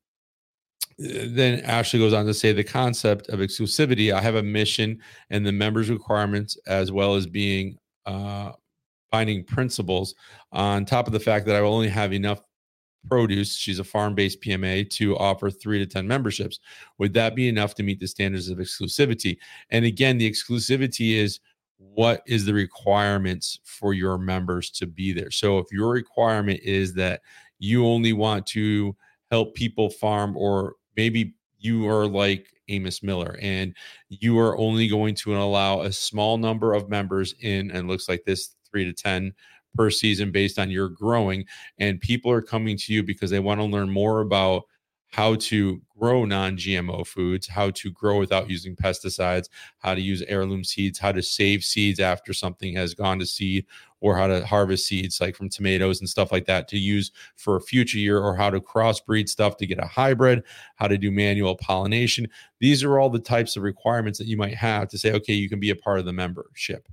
then 0.99 1.61
Ashley 1.61 1.99
goes 1.99 2.15
on 2.15 2.25
to 2.25 2.33
say 2.33 2.55
the 2.55 2.65
concept 2.65 3.29
of 3.29 3.41
exclusivity. 3.41 4.11
I 4.11 4.23
have 4.23 4.37
a 4.37 4.43
mission 4.43 4.99
and 5.29 5.45
the 5.45 5.53
members' 5.53 5.91
requirements, 5.91 6.57
as 6.67 6.91
well 6.91 7.15
as 7.15 7.27
being 7.27 7.77
uh, 8.07 8.53
binding 9.13 9.45
principles. 9.45 10.15
On 10.53 10.87
top 10.87 11.07
of 11.07 11.13
the 11.13 11.21
fact 11.21 11.45
that 11.47 11.57
I 11.57 11.61
will 11.61 11.75
only 11.75 11.89
have 11.89 12.15
enough 12.15 12.41
produce, 13.09 13.55
she's 13.55 13.79
a 13.79 13.85
farm 13.85 14.15
based 14.15 14.41
PMA, 14.41 14.89
to 14.91 15.17
offer 15.17 15.51
three 15.51 15.79
to 15.79 15.87
10 15.87 16.07
memberships. 16.07 16.61
Would 16.99 17.15
that 17.15 17.35
be 17.35 17.49
enough 17.49 17.75
to 17.77 17.83
meet 17.83 18.01
the 18.01 18.09
standards 18.09 18.49
of 18.49 18.59
exclusivity? 18.59 19.39
And 19.71 19.85
again, 19.85 20.19
the 20.19 20.31
exclusivity 20.31 21.15
is 21.15 21.41
what 21.79 22.23
is 22.27 22.45
the 22.45 22.55
requirements 22.55 23.61
for 23.65 23.95
your 23.95 24.19
members 24.19 24.71
to 24.71 24.87
be 24.87 25.13
there. 25.13 25.31
So 25.31 25.59
if 25.59 25.67
your 25.71 25.91
requirement 25.91 26.61
is 26.63 26.95
that 26.95 27.23
you 27.59 27.87
only 27.87 28.13
want 28.13 28.47
to 28.49 28.97
help 29.31 29.55
people 29.55 29.91
farm, 29.91 30.37
or 30.37 30.75
maybe 30.97 31.35
you 31.59 31.89
are 31.89 32.07
like 32.07 32.49
Amos 32.69 33.03
Miller 33.03 33.39
and 33.41 33.75
you 34.09 34.39
are 34.39 34.57
only 34.59 34.89
going 34.89 35.15
to 35.17 35.37
allow 35.37 35.81
a 35.81 35.93
small 35.93 36.37
number 36.37 36.75
of 36.75 36.89
members 36.89 37.35
in, 37.41 37.71
and 37.71 37.89
looks 37.89 38.09
like 38.09 38.25
this 38.25 38.57
three 38.71 38.85
to 38.85 38.93
10 38.93 39.33
per 39.75 39.91
season 39.91 40.31
based 40.31 40.59
on 40.59 40.71
your 40.71 40.89
growing. 40.89 41.45
And 41.79 42.01
people 42.01 42.31
are 42.31 42.43
coming 42.43 42.77
to 42.79 42.93
you 42.93 43.03
because 43.03 43.31
they 43.31 43.41
want 43.41 43.61
to 43.61 43.65
learn 43.65 43.91
more 43.91 44.21
about 44.21 44.65
how 45.11 45.35
to 45.37 45.81
grow 45.99 46.25
non 46.25 46.57
GMO 46.57 47.07
foods, 47.07 47.47
how 47.47 47.71
to 47.71 47.91
grow 47.91 48.19
without 48.19 48.51
using 48.51 48.77
pesticides, 48.77 49.49
how 49.79 49.95
to 49.95 50.01
use 50.01 50.23
heirloom 50.29 50.65
seeds, 50.65 50.99
how 50.99 51.13
to 51.13 51.23
save 51.23 51.65
seeds 51.65 51.99
after 51.99 52.33
something 52.33 52.75
has 52.77 52.95
gone 52.95 53.19
to 53.19 53.27
seed, 53.27 53.65
or 54.01 54.17
how 54.17 54.27
to 54.27 54.47
harvest 54.47 54.87
seeds 54.87 55.21
like 55.21 55.35
from 55.35 55.49
tomatoes 55.49 56.01
and 56.01 56.09
stuff 56.09 56.31
like 56.31 56.45
that 56.45 56.69
to 56.69 56.79
use 56.79 57.11
for 57.37 57.57
a 57.57 57.61
future 57.61 57.99
year, 57.99 58.21
or 58.21 58.37
how 58.37 58.51
to 58.51 58.61
crossbreed 58.61 59.29
stuff 59.29 59.57
to 59.57 59.67
get 59.67 59.83
a 59.83 59.87
hybrid, 59.87 60.45
how 60.77 60.87
to 60.87 60.99
do 60.99 61.11
manual 61.11 61.57
pollination. 61.57 62.29
These 62.61 62.85
are 62.85 62.99
all 62.99 63.11
the 63.11 63.19
types 63.19 63.57
of 63.57 63.63
requirements 63.63 64.19
that 64.19 64.29
you 64.29 64.37
might 64.37 64.55
have 64.55 64.89
to 64.89 64.99
say, 64.99 65.13
okay, 65.15 65.33
you 65.33 65.49
can 65.49 65.59
be 65.59 65.71
a 65.71 65.77
part 65.77 65.99
of 65.99 66.05
the 66.05 66.13
membership 66.13 66.87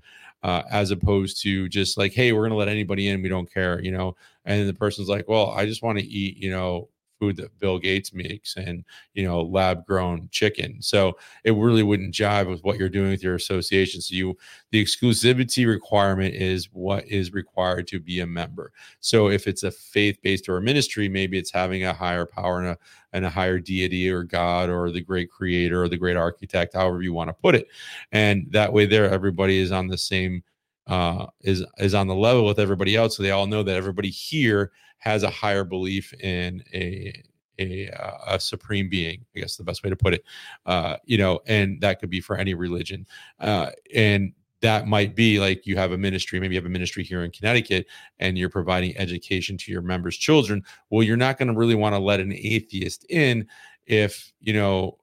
uh, 0.45 0.61
as 0.69 0.91
opposed 0.91 1.41
to 1.41 1.67
just 1.67 1.97
like, 1.97 2.13
hey, 2.13 2.31
we're 2.31 2.41
to 2.51 2.55
let 2.55 2.67
anybody 2.67 3.07
in. 3.07 3.23
We 3.23 3.29
don't 3.29 3.51
care, 3.51 3.81
you 3.81 3.91
know. 3.91 4.15
And 4.45 4.69
the 4.69 4.75
person's 4.75 5.09
like, 5.09 5.27
well, 5.27 5.49
I 5.49 5.65
just 5.65 5.81
want 5.81 5.97
to 5.97 6.05
eat, 6.05 6.37
you 6.37 6.51
know, 6.51 6.87
food 7.25 7.37
that 7.37 7.57
Bill 7.59 7.79
Gates 7.79 8.13
makes 8.13 8.55
and 8.55 8.83
you 9.13 9.23
know 9.23 9.41
lab 9.41 9.85
grown 9.85 10.29
chicken. 10.31 10.81
So 10.81 11.17
it 11.43 11.51
really 11.51 11.83
wouldn't 11.83 12.13
jive 12.13 12.49
with 12.49 12.63
what 12.63 12.77
you're 12.77 12.89
doing 12.89 13.11
with 13.11 13.23
your 13.23 13.35
association. 13.35 14.01
So 14.01 14.15
you 14.15 14.37
the 14.71 14.83
exclusivity 14.83 15.67
requirement 15.67 16.35
is 16.35 16.69
what 16.71 17.05
is 17.07 17.33
required 17.33 17.87
to 17.87 17.99
be 17.99 18.19
a 18.19 18.27
member. 18.27 18.71
So 18.99 19.29
if 19.29 19.47
it's 19.47 19.63
a 19.63 19.71
faith 19.71 20.17
based 20.21 20.49
or 20.49 20.57
a 20.57 20.61
ministry, 20.61 21.09
maybe 21.09 21.37
it's 21.37 21.51
having 21.51 21.83
a 21.83 21.93
higher 21.93 22.25
power 22.25 22.59
and 22.59 22.69
a 22.69 22.77
and 23.13 23.25
a 23.25 23.29
higher 23.29 23.59
deity 23.59 24.09
or 24.09 24.23
God 24.23 24.69
or 24.69 24.91
the 24.91 25.01
great 25.01 25.31
creator 25.31 25.83
or 25.83 25.89
the 25.89 25.97
great 25.97 26.17
architect, 26.17 26.73
however 26.73 27.01
you 27.01 27.13
want 27.13 27.29
to 27.29 27.33
put 27.33 27.55
it. 27.55 27.67
And 28.11 28.47
that 28.51 28.73
way 28.73 28.85
there 28.85 29.09
everybody 29.09 29.59
is 29.59 29.71
on 29.71 29.87
the 29.87 29.97
same 29.97 30.43
uh, 30.87 31.25
is 31.41 31.65
is 31.79 31.95
on 31.95 32.07
the 32.07 32.15
level 32.15 32.45
with 32.45 32.59
everybody 32.59 32.95
else, 32.95 33.17
so 33.17 33.23
they 33.23 33.31
all 33.31 33.47
know 33.47 33.63
that 33.63 33.75
everybody 33.75 34.09
here 34.09 34.71
has 35.05 35.23
a 35.23 35.29
higher 35.29 35.63
belief 35.63 36.13
in 36.13 36.63
a 36.73 37.23
a, 37.57 37.89
uh, 37.89 38.35
a 38.35 38.39
supreme 38.39 38.89
being. 38.89 39.25
I 39.35 39.39
guess 39.39 39.55
the 39.55 39.63
best 39.63 39.81
way 39.81 39.89
to 39.89 39.95
put 39.95 40.13
it, 40.13 40.23
uh, 40.65 40.97
you 41.05 41.17
know, 41.17 41.39
and 41.47 41.79
that 41.79 42.01
could 42.01 42.09
be 42.09 42.19
for 42.19 42.35
any 42.35 42.53
religion, 42.53 43.07
uh, 43.39 43.69
and 43.93 44.33
that 44.61 44.87
might 44.87 45.15
be 45.15 45.39
like 45.39 45.65
you 45.65 45.77
have 45.77 45.91
a 45.91 45.97
ministry 45.97 46.39
maybe 46.39 46.55
you 46.55 46.59
have 46.59 46.65
a 46.65 46.69
ministry 46.69 47.03
here 47.03 47.23
in 47.23 47.29
connecticut 47.29 47.85
and 48.19 48.37
you're 48.37 48.49
providing 48.49 48.97
education 48.97 49.57
to 49.57 49.71
your 49.71 49.81
members 49.81 50.17
children 50.17 50.63
well 50.89 51.03
you're 51.03 51.17
not 51.17 51.37
going 51.37 51.49
to 51.49 51.53
really 51.53 51.75
want 51.75 51.93
to 51.93 51.99
let 51.99 52.19
an 52.21 52.33
atheist 52.33 53.05
in 53.09 53.45
if 53.85 54.31
you 54.39 54.53
know 54.53 54.97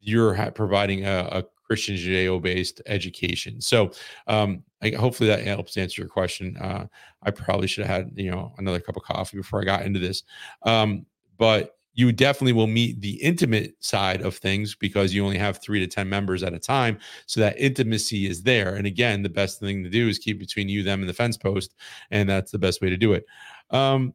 you're 0.00 0.34
providing 0.52 1.04
a, 1.04 1.28
a 1.30 1.44
Christian 1.70 1.94
Judeo 1.94 2.42
based 2.42 2.82
education. 2.86 3.60
So, 3.60 3.92
um, 4.26 4.64
I, 4.82 4.90
hopefully 4.90 5.28
that 5.28 5.44
helps 5.44 5.76
answer 5.76 6.02
your 6.02 6.08
question. 6.08 6.56
Uh, 6.56 6.86
I 7.22 7.30
probably 7.30 7.68
should 7.68 7.86
have 7.86 8.06
had, 8.06 8.12
you 8.16 8.28
know, 8.28 8.52
another 8.58 8.80
cup 8.80 8.96
of 8.96 9.04
coffee 9.04 9.36
before 9.36 9.62
I 9.62 9.64
got 9.64 9.82
into 9.82 10.00
this. 10.00 10.24
Um, 10.64 11.06
but 11.38 11.76
you 11.94 12.10
definitely 12.10 12.54
will 12.54 12.66
meet 12.66 13.00
the 13.00 13.22
intimate 13.22 13.76
side 13.78 14.20
of 14.22 14.36
things 14.36 14.74
because 14.74 15.14
you 15.14 15.24
only 15.24 15.38
have 15.38 15.62
three 15.62 15.78
to 15.78 15.86
10 15.86 16.08
members 16.08 16.42
at 16.42 16.54
a 16.54 16.58
time. 16.58 16.98
So 17.26 17.38
that 17.38 17.56
intimacy 17.56 18.26
is 18.26 18.42
there. 18.42 18.74
And 18.74 18.84
again, 18.84 19.22
the 19.22 19.28
best 19.28 19.60
thing 19.60 19.84
to 19.84 19.90
do 19.90 20.08
is 20.08 20.18
keep 20.18 20.40
between 20.40 20.68
you, 20.68 20.82
them, 20.82 21.00
and 21.00 21.08
the 21.08 21.14
fence 21.14 21.36
post. 21.36 21.76
And 22.10 22.28
that's 22.28 22.50
the 22.50 22.58
best 22.58 22.80
way 22.80 22.90
to 22.90 22.96
do 22.96 23.12
it. 23.12 23.26
Um, 23.70 24.12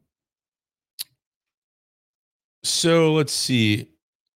so 2.64 3.14
let's 3.14 3.32
see. 3.32 3.95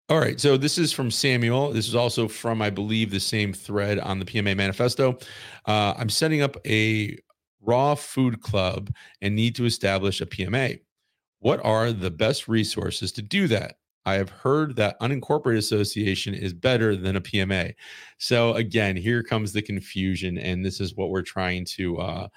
All 0.09 0.19
right. 0.19 0.39
So 0.39 0.57
this 0.57 0.79
is 0.79 0.91
from 0.91 1.11
Samuel. 1.11 1.71
This 1.71 1.87
is 1.87 1.93
also 1.93 2.27
from, 2.27 2.63
I 2.63 2.71
believe, 2.71 3.11
the 3.11 3.19
same 3.19 3.53
thread 3.53 3.99
on 3.99 4.17
the 4.17 4.25
PMA 4.25 4.57
manifesto. 4.57 5.19
Uh, 5.67 5.93
I'm 5.97 6.09
setting 6.09 6.41
up 6.41 6.57
a 6.65 7.15
raw 7.61 7.93
food 7.93 8.41
club 8.41 8.89
and 9.21 9.35
need 9.35 9.55
to 9.55 9.65
establish 9.65 10.19
a 10.19 10.25
PMA. 10.25 10.79
What 11.41 11.63
are 11.63 11.91
the 11.91 12.09
best 12.09 12.47
resources 12.47 13.11
to 13.13 13.21
do 13.21 13.47
that? 13.49 13.75
I 14.05 14.15
have 14.15 14.31
heard 14.31 14.75
that 14.77 14.99
unincorporated 14.99 15.57
association 15.57 16.33
is 16.33 16.53
better 16.53 16.95
than 16.95 17.15
a 17.15 17.21
PMA. 17.21 17.75
So 18.17 18.55
again, 18.55 18.95
here 18.95 19.21
comes 19.21 19.53
the 19.53 19.61
confusion, 19.61 20.39
and 20.39 20.65
this 20.65 20.79
is 20.79 20.95
what 20.95 21.11
we're 21.11 21.21
trying 21.21 21.65
to 21.65 21.97
uh, 21.99 22.27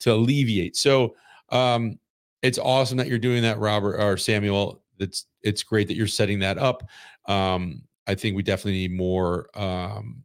to 0.00 0.12
alleviate. 0.12 0.76
So 0.76 1.16
um, 1.48 1.98
it's 2.42 2.58
awesome 2.58 2.98
that 2.98 3.08
you're 3.08 3.18
doing 3.18 3.42
that, 3.42 3.58
Robert 3.58 3.96
or 3.98 4.16
Samuel. 4.16 4.82
It's 5.00 5.26
it's 5.42 5.62
great 5.62 5.88
that 5.88 5.96
you're 5.96 6.06
setting 6.06 6.38
that 6.40 6.58
up 6.58 6.88
um, 7.28 7.82
I 8.06 8.14
think 8.14 8.36
we 8.36 8.42
definitely 8.42 8.80
need 8.80 8.92
more 8.92 9.48
um, 9.54 10.24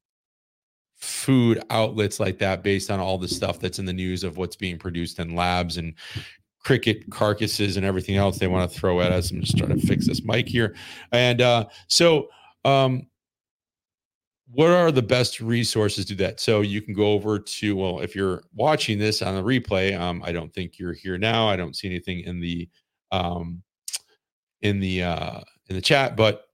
food 0.97 1.63
outlets 1.69 2.19
like 2.19 2.37
that 2.39 2.63
based 2.63 2.91
on 2.91 2.99
all 2.99 3.17
the 3.17 3.27
stuff 3.27 3.59
that's 3.59 3.79
in 3.79 3.85
the 3.85 3.93
news 3.93 4.23
of 4.23 4.37
what's 4.37 4.55
being 4.55 4.77
produced 4.77 5.19
in 5.19 5.35
labs 5.35 5.77
and 5.77 5.95
cricket 6.63 7.09
carcasses 7.09 7.75
and 7.75 7.85
everything 7.85 8.17
else 8.17 8.37
they 8.37 8.47
want 8.47 8.71
to 8.71 8.79
throw 8.79 9.01
at 9.01 9.11
us. 9.11 9.31
I'm 9.31 9.41
just 9.41 9.57
trying 9.57 9.77
to 9.77 9.87
fix 9.87 10.07
this 10.07 10.23
mic 10.23 10.47
here. 10.47 10.75
And 11.11 11.41
uh, 11.41 11.65
so, 11.87 12.29
um, 12.65 13.07
what 14.53 14.69
are 14.69 14.91
the 14.91 15.01
best 15.01 15.39
resources 15.39 16.05
to 16.05 16.15
that? 16.15 16.39
So 16.41 16.59
you 16.59 16.81
can 16.81 16.93
go 16.93 17.13
over 17.13 17.39
to 17.39 17.75
well, 17.75 18.01
if 18.01 18.15
you're 18.15 18.43
watching 18.53 18.99
this 18.99 19.21
on 19.21 19.35
the 19.35 19.41
replay, 19.41 19.97
um, 19.97 20.21
I 20.25 20.33
don't 20.33 20.53
think 20.53 20.77
you're 20.77 20.93
here 20.93 21.17
now. 21.17 21.47
I 21.47 21.55
don't 21.55 21.75
see 21.75 21.87
anything 21.87 22.19
in 22.19 22.41
the 22.41 22.69
um, 23.11 23.63
in 24.61 24.79
the 24.79 25.03
uh, 25.03 25.39
in 25.69 25.75
the 25.75 25.81
chat, 25.81 26.17
but 26.17 26.50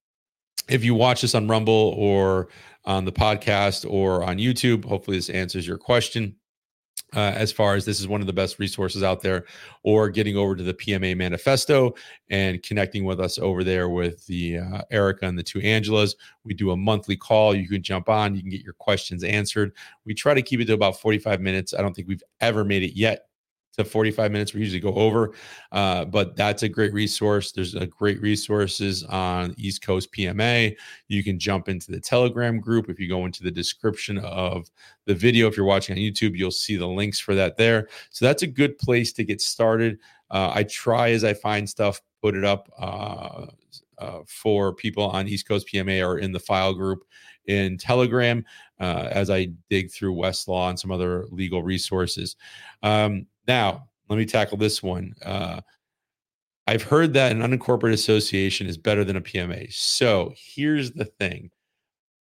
if 0.68 0.84
you 0.84 0.96
watch 0.96 1.22
this 1.22 1.36
on 1.36 1.48
Rumble 1.48 1.94
or 1.98 2.50
on 2.86 3.06
the 3.06 3.12
podcast 3.12 3.90
or 3.90 4.24
on 4.24 4.38
YouTube, 4.38 4.86
hopefully 4.86 5.18
this 5.18 5.30
answers 5.30 5.68
your 5.68 5.78
question. 5.78 6.36
Uh, 7.16 7.32
as 7.36 7.54
far 7.54 7.76
as 7.76 7.86
this 7.86 8.02
is 8.02 8.08
one 8.08 8.20
of 8.20 8.28
the 8.28 8.34
best 8.34 8.60
resources 8.60 9.02
out 9.02 9.22
there, 9.22 9.46
or 9.84 10.10
getting 10.10 10.36
over 10.36 10.58
to 10.58 10.64
the 10.64 10.74
PMA 10.74 11.16
manifesto 11.16 11.96
and 12.30 12.62
connecting 12.64 13.06
with 13.06 13.22
us 13.22 13.40
over 13.40 13.64
there 13.64 13.88
with 13.88 14.26
the 14.26 14.58
uh, 14.58 14.82
Erica 14.92 15.26
and 15.26 15.40
the 15.40 15.44
two 15.44 15.60
Angelas. 15.60 16.16
We 16.44 16.54
do 16.54 16.72
a 16.72 16.76
monthly 16.76 17.16
call. 17.16 17.56
You 17.56 17.70
can 17.70 17.82
jump 17.82 18.10
on, 18.10 18.36
you 18.36 18.42
can 18.42 18.50
get 18.50 18.62
your 18.62 18.74
questions 18.74 19.24
answered. 19.24 19.72
We 20.04 20.14
try 20.14 20.34
to 20.34 20.42
keep 20.42 20.60
it 20.60 20.66
to 20.66 20.74
about 20.74 21.00
45 21.00 21.40
minutes. 21.40 21.74
I 21.74 21.82
don't 21.82 21.94
think 21.94 22.10
we've 22.10 22.24
ever 22.42 22.66
made 22.66 22.84
it 22.84 22.94
yet 22.94 23.27
to 23.78 23.86
45 23.86 24.32
minutes. 24.32 24.54
We 24.54 24.62
usually 24.62 24.80
go 24.80 24.94
over, 24.94 25.34
uh, 25.72 26.06
but 26.06 26.36
that's 26.36 26.64
a 26.64 26.70
great 26.70 26.94
resource. 26.94 27.52
There's 27.52 27.76
a 27.76 27.86
great 27.86 28.20
resources 28.22 29.04
on 29.04 29.54
East 29.58 29.82
Coast 29.82 30.12
PMA. 30.12 30.76
You 31.08 31.24
can 31.24 31.40
jump 31.40 31.70
into 31.70 31.92
the 31.92 32.00
Telegram 32.00 32.60
group. 32.60 32.90
If 32.90 33.00
you 33.00 33.08
go 33.08 33.26
into 33.26 33.44
the 33.44 33.52
description 33.52 34.18
of 34.20 34.70
the 35.06 35.14
video, 35.14 35.48
if 35.48 35.56
you're 35.56 35.66
watching 35.66 35.96
on 35.96 36.02
YouTube, 36.02 36.36
you'll 36.36 36.52
see 36.52 36.76
the 36.76 36.88
links 36.88 37.20
for 37.20 37.36
that 37.36 37.58
there. 37.58 37.88
So 38.10 38.26
that's 38.26 38.44
a 38.44 38.48
good 38.48 38.78
place 38.80 39.14
to 39.14 39.24
get 39.24 39.42
started. 39.42 40.00
Uh, 40.32 40.52
I 40.54 40.64
try 40.64 41.12
as 41.12 41.24
I 41.24 41.34
find 41.34 41.70
stuff, 41.70 42.02
put 42.22 42.36
it 42.36 42.44
up. 42.44 42.70
Uh, 42.78 43.46
uh, 44.00 44.20
for 44.28 44.76
people 44.76 45.06
on 45.06 45.28
East 45.28 45.48
Coast 45.48 45.68
PMA 45.74 46.08
or 46.08 46.20
in 46.20 46.32
the 46.32 46.40
file 46.40 46.72
group 46.72 47.04
in 47.48 47.78
Telegram 47.78 48.46
uh, 48.80 49.08
as 49.12 49.30
I 49.30 49.50
dig 49.70 49.92
through 49.92 50.14
Westlaw 50.14 50.70
and 50.70 50.80
some 50.80 50.92
other 50.92 51.26
legal 51.32 51.64
resources. 51.64 52.36
Um, 52.84 53.26
now, 53.48 53.88
let 54.10 54.18
me 54.18 54.26
tackle 54.26 54.58
this 54.58 54.82
one. 54.82 55.14
Uh, 55.24 55.62
I've 56.68 56.84
heard 56.84 57.14
that 57.14 57.32
an 57.32 57.42
unincorporated 57.42 57.94
association 57.94 58.68
is 58.68 58.78
better 58.78 59.04
than 59.04 59.16
a 59.16 59.22
PMA. 59.22 59.72
So 59.74 60.34
here's 60.36 60.92
the 60.92 61.06
thing 61.06 61.50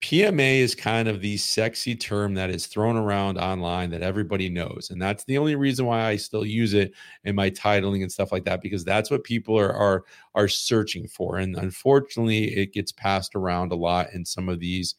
PMA 0.02 0.58
is 0.58 0.74
kind 0.74 1.08
of 1.08 1.20
the 1.20 1.36
sexy 1.36 1.96
term 1.96 2.34
that 2.34 2.50
is 2.50 2.66
thrown 2.66 2.96
around 2.96 3.38
online 3.38 3.90
that 3.90 4.02
everybody 4.02 4.48
knows. 4.48 4.90
And 4.90 5.00
that's 5.00 5.24
the 5.24 5.38
only 5.38 5.56
reason 5.56 5.86
why 5.86 6.04
I 6.04 6.16
still 6.16 6.44
use 6.44 6.74
it 6.74 6.92
in 7.24 7.34
my 7.34 7.50
titling 7.50 8.02
and 8.02 8.12
stuff 8.12 8.30
like 8.30 8.44
that, 8.44 8.62
because 8.62 8.84
that's 8.84 9.10
what 9.10 9.24
people 9.24 9.58
are 9.58 9.72
are 9.72 10.04
are 10.34 10.48
searching 10.48 11.08
for. 11.08 11.38
And 11.38 11.56
unfortunately, 11.56 12.56
it 12.56 12.72
gets 12.72 12.92
passed 12.92 13.34
around 13.34 13.72
a 13.72 13.76
lot 13.76 14.12
in 14.12 14.24
some 14.24 14.48
of 14.48 14.60
these 14.60 14.94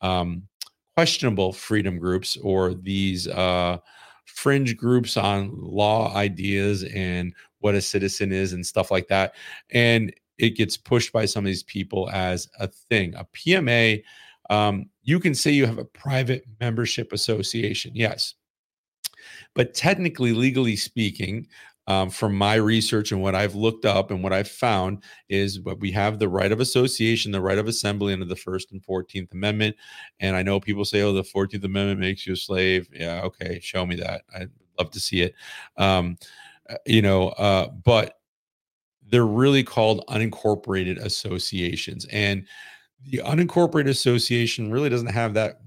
um, 0.00 0.42
questionable 0.96 1.52
freedom 1.52 1.98
groups 1.98 2.36
or 2.36 2.74
these 2.74 3.26
uh, 3.28 3.78
fringe 4.24 4.76
groups 4.76 5.16
on 5.16 5.50
law 5.60 6.14
ideas 6.14 6.84
and 6.84 7.34
what 7.60 7.74
a 7.74 7.80
citizen 7.80 8.32
is 8.32 8.52
and 8.52 8.66
stuff 8.66 8.90
like 8.90 9.08
that. 9.08 9.34
And 9.70 10.12
it 10.38 10.56
gets 10.56 10.76
pushed 10.76 11.12
by 11.12 11.24
some 11.24 11.44
of 11.44 11.48
these 11.48 11.62
people 11.62 12.10
as 12.10 12.48
a 12.58 12.66
thing. 12.66 13.14
A 13.14 13.24
PMA, 13.26 14.02
um, 14.50 14.86
you 15.02 15.20
can 15.20 15.34
say 15.34 15.50
you 15.50 15.66
have 15.66 15.78
a 15.78 15.84
private 15.84 16.44
membership 16.60 17.12
association, 17.12 17.92
yes. 17.94 18.34
But 19.54 19.74
technically, 19.74 20.32
legally 20.32 20.76
speaking, 20.76 21.46
um, 21.86 22.10
from 22.10 22.34
my 22.34 22.54
research 22.54 23.12
and 23.12 23.22
what 23.22 23.34
I've 23.34 23.54
looked 23.54 23.84
up 23.84 24.10
and 24.10 24.22
what 24.22 24.32
I've 24.32 24.48
found 24.48 25.02
is 25.28 25.60
what 25.60 25.80
we 25.80 25.90
have 25.92 26.18
the 26.18 26.28
right 26.28 26.52
of 26.52 26.60
association, 26.60 27.32
the 27.32 27.40
right 27.40 27.58
of 27.58 27.66
assembly 27.68 28.12
under 28.12 28.24
the 28.24 28.36
First 28.36 28.72
and 28.72 28.84
Fourteenth 28.84 29.32
Amendment. 29.32 29.76
And 30.20 30.36
I 30.36 30.42
know 30.42 30.60
people 30.60 30.84
say, 30.84 31.02
"Oh, 31.02 31.12
the 31.12 31.24
Fourteenth 31.24 31.64
Amendment 31.64 32.00
makes 32.00 32.26
you 32.26 32.34
a 32.34 32.36
slave." 32.36 32.88
Yeah, 32.92 33.22
okay, 33.22 33.58
show 33.60 33.84
me 33.84 33.96
that. 33.96 34.22
I'd 34.34 34.50
love 34.78 34.90
to 34.92 35.00
see 35.00 35.22
it. 35.22 35.34
Um, 35.76 36.16
uh, 36.70 36.76
you 36.86 37.02
know, 37.02 37.30
uh, 37.30 37.68
but 37.68 38.20
they're 39.08 39.26
really 39.26 39.64
called 39.64 40.04
unincorporated 40.08 40.98
associations, 40.98 42.06
and 42.06 42.46
the 43.04 43.18
unincorporated 43.24 43.88
association 43.88 44.70
really 44.70 44.88
doesn't 44.88 45.08
have 45.08 45.34
that 45.34 45.60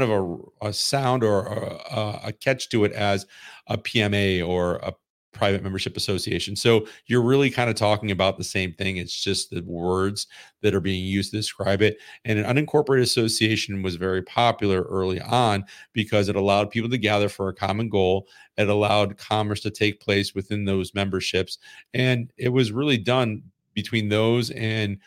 of 0.00 0.10
a, 0.10 0.68
a 0.68 0.72
sound 0.72 1.24
or 1.24 1.46
a, 1.46 1.76
uh, 1.90 2.20
a, 2.24 2.32
catch 2.32 2.68
to 2.70 2.84
it 2.84 2.92
as 2.92 3.26
a 3.66 3.78
PMA 3.78 4.46
or 4.46 4.76
a 4.76 4.92
private 5.32 5.62
membership 5.62 5.96
association. 5.96 6.56
So 6.56 6.86
you're 7.06 7.22
really 7.22 7.50
kind 7.50 7.70
of 7.70 7.76
talking 7.76 8.10
about 8.10 8.38
the 8.38 8.44
same 8.44 8.72
thing. 8.72 8.96
It's 8.96 9.22
just 9.22 9.50
the 9.50 9.62
words 9.62 10.26
that 10.62 10.74
are 10.74 10.80
being 10.80 11.04
used 11.04 11.30
to 11.30 11.36
describe 11.36 11.80
it. 11.80 11.98
And 12.24 12.38
an 12.38 12.44
unincorporated 12.44 13.02
association 13.02 13.82
was 13.82 13.96
very 13.96 14.22
popular 14.22 14.82
early 14.82 15.20
on 15.20 15.64
because 15.92 16.28
it 16.28 16.36
allowed 16.36 16.70
people 16.70 16.90
to 16.90 16.98
gather 16.98 17.28
for 17.28 17.48
a 17.48 17.54
common 17.54 17.88
goal. 17.88 18.26
It 18.56 18.68
allowed 18.68 19.16
commerce 19.16 19.60
to 19.60 19.70
take 19.70 20.00
place 20.00 20.34
within 20.34 20.64
those 20.64 20.94
memberships. 20.94 21.58
And 21.94 22.32
it 22.36 22.48
was 22.48 22.72
really 22.72 22.98
done 22.98 23.42
between 23.74 24.08
those 24.08 24.50
and 24.50 24.98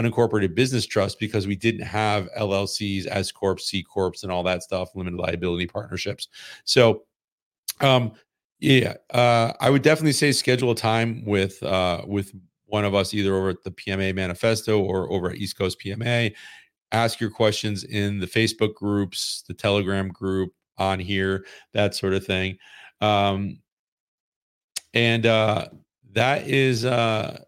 unincorporated 0.00 0.54
business 0.54 0.86
trust 0.86 1.18
because 1.18 1.46
we 1.46 1.56
didn't 1.56 1.86
have 1.86 2.28
LLCs, 2.38 3.06
S 3.08 3.32
corps, 3.32 3.58
C 3.58 3.82
corps, 3.82 4.22
and 4.22 4.32
all 4.32 4.42
that 4.42 4.62
stuff, 4.62 4.94
limited 4.94 5.18
liability 5.18 5.66
partnerships. 5.66 6.28
So, 6.64 7.04
um, 7.80 8.12
yeah, 8.60 8.94
uh, 9.10 9.52
I 9.60 9.70
would 9.70 9.82
definitely 9.82 10.12
say 10.12 10.32
schedule 10.32 10.70
a 10.72 10.74
time 10.74 11.24
with 11.24 11.62
uh, 11.62 12.02
with 12.06 12.32
one 12.66 12.84
of 12.84 12.94
us, 12.94 13.14
either 13.14 13.34
over 13.34 13.50
at 13.50 13.62
the 13.64 13.70
PMA 13.70 14.14
Manifesto 14.14 14.78
or 14.78 15.10
over 15.10 15.30
at 15.30 15.36
East 15.36 15.58
Coast 15.58 15.80
PMA. 15.84 16.34
Ask 16.92 17.20
your 17.20 17.30
questions 17.30 17.84
in 17.84 18.18
the 18.18 18.26
Facebook 18.26 18.74
groups, 18.74 19.44
the 19.46 19.54
Telegram 19.54 20.08
group 20.08 20.52
on 20.78 20.98
here, 20.98 21.44
that 21.72 21.94
sort 21.94 22.14
of 22.14 22.24
thing. 22.24 22.58
Um, 23.00 23.60
and 24.94 25.26
uh, 25.26 25.68
that 26.12 26.48
is 26.48 26.84
uh, 26.84 27.44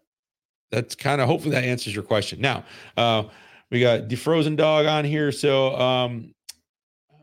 that's 0.73 0.95
kind 0.95 1.21
of 1.21 1.27
hopefully 1.27 1.53
that 1.53 1.63
answers 1.63 1.93
your 1.93 2.03
question. 2.03 2.41
Now, 2.41 2.65
uh, 2.97 3.23
we 3.69 3.79
got 3.79 4.09
the 4.09 4.15
Frozen 4.15 4.55
Dog 4.55 4.85
on 4.85 5.05
here. 5.05 5.31
So 5.31 5.75
um, 5.77 6.33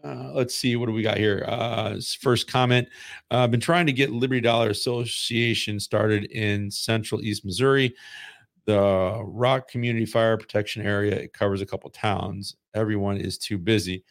uh, 0.05 0.31
let's 0.33 0.55
see 0.55 0.77
what 0.77 0.87
do 0.87 0.93
we 0.93 1.03
got 1.03 1.19
here. 1.19 1.45
Uh, 1.47 2.01
first 2.21 2.51
comment: 2.51 2.89
uh, 3.31 3.39
I've 3.39 3.51
been 3.51 3.61
trying 3.61 3.87
to 3.87 3.93
get 3.93 4.11
Liberty 4.11 4.41
Dollar 4.41 4.71
Association 4.71 5.81
started 5.81 6.25
in 6.27 6.71
Central 6.71 7.21
East 7.21 7.45
Missouri. 7.45 7.95
The 8.67 9.21
Rock 9.25 9.69
Community 9.69 10.07
Fire 10.07 10.37
Protection 10.37 10.83
Area 10.83 11.17
it 11.17 11.33
covers 11.33 11.61
a 11.61 11.67
couple 11.67 11.91
towns. 11.91 12.57
Everyone 12.75 13.17
is 13.17 13.37
too 13.37 13.59
busy. 13.59 14.05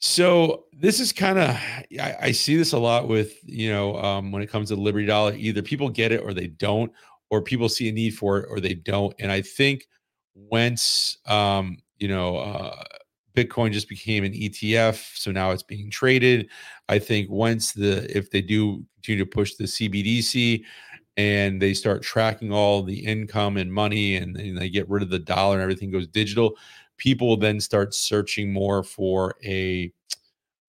So 0.00 0.64
this 0.72 0.98
is 0.98 1.12
kind 1.12 1.38
of 1.38 1.50
I, 2.00 2.16
I, 2.20 2.32
see 2.32 2.56
this 2.56 2.72
a 2.72 2.78
lot 2.78 3.06
with 3.06 3.38
you 3.44 3.70
know 3.70 3.96
um, 3.96 4.32
when 4.32 4.40
it 4.40 4.48
comes 4.48 4.70
to 4.70 4.76
Liberty 4.76 5.04
Dollar. 5.06 5.34
Either 5.34 5.62
people 5.62 5.90
get 5.90 6.10
it 6.10 6.22
or 6.22 6.32
they 6.32 6.46
don't, 6.46 6.90
or 7.30 7.40
people 7.40 7.68
see 7.68 7.88
a 7.88 7.92
need 7.92 8.10
for 8.10 8.38
it 8.38 8.46
or 8.50 8.60
they 8.60 8.74
don't. 8.74 9.14
And 9.18 9.30
I 9.32 9.40
think 9.40 9.86
once 10.34 11.18
um, 11.26 11.78
you 11.98 12.08
know 12.08 12.36
uh, 12.38 12.84
Bitcoin 13.34 13.72
just 13.72 13.88
became 13.88 14.24
an 14.24 14.32
ETF, 14.32 15.16
so 15.16 15.30
now 15.30 15.50
it's 15.50 15.62
being 15.62 15.90
traded. 15.90 16.48
I 16.88 16.98
think 16.98 17.30
once 17.30 17.72
the 17.72 18.16
if 18.16 18.30
they 18.30 18.42
do 18.42 18.84
continue 18.96 19.24
to 19.24 19.30
push 19.30 19.54
the 19.54 19.64
CBDC 19.64 20.64
and 21.16 21.60
they 21.60 21.74
start 21.74 22.02
tracking 22.02 22.52
all 22.52 22.82
the 22.82 22.98
income 22.98 23.56
and 23.56 23.72
money 23.72 24.16
and, 24.16 24.36
and 24.36 24.56
they 24.56 24.70
get 24.70 24.88
rid 24.88 25.02
of 25.02 25.10
the 25.10 25.18
dollar 25.18 25.56
and 25.56 25.62
everything 25.62 25.90
goes 25.90 26.06
digital, 26.06 26.56
people 26.96 27.28
will 27.28 27.36
then 27.36 27.60
start 27.60 27.94
searching 27.94 28.52
more 28.52 28.82
for 28.82 29.34
a 29.44 29.92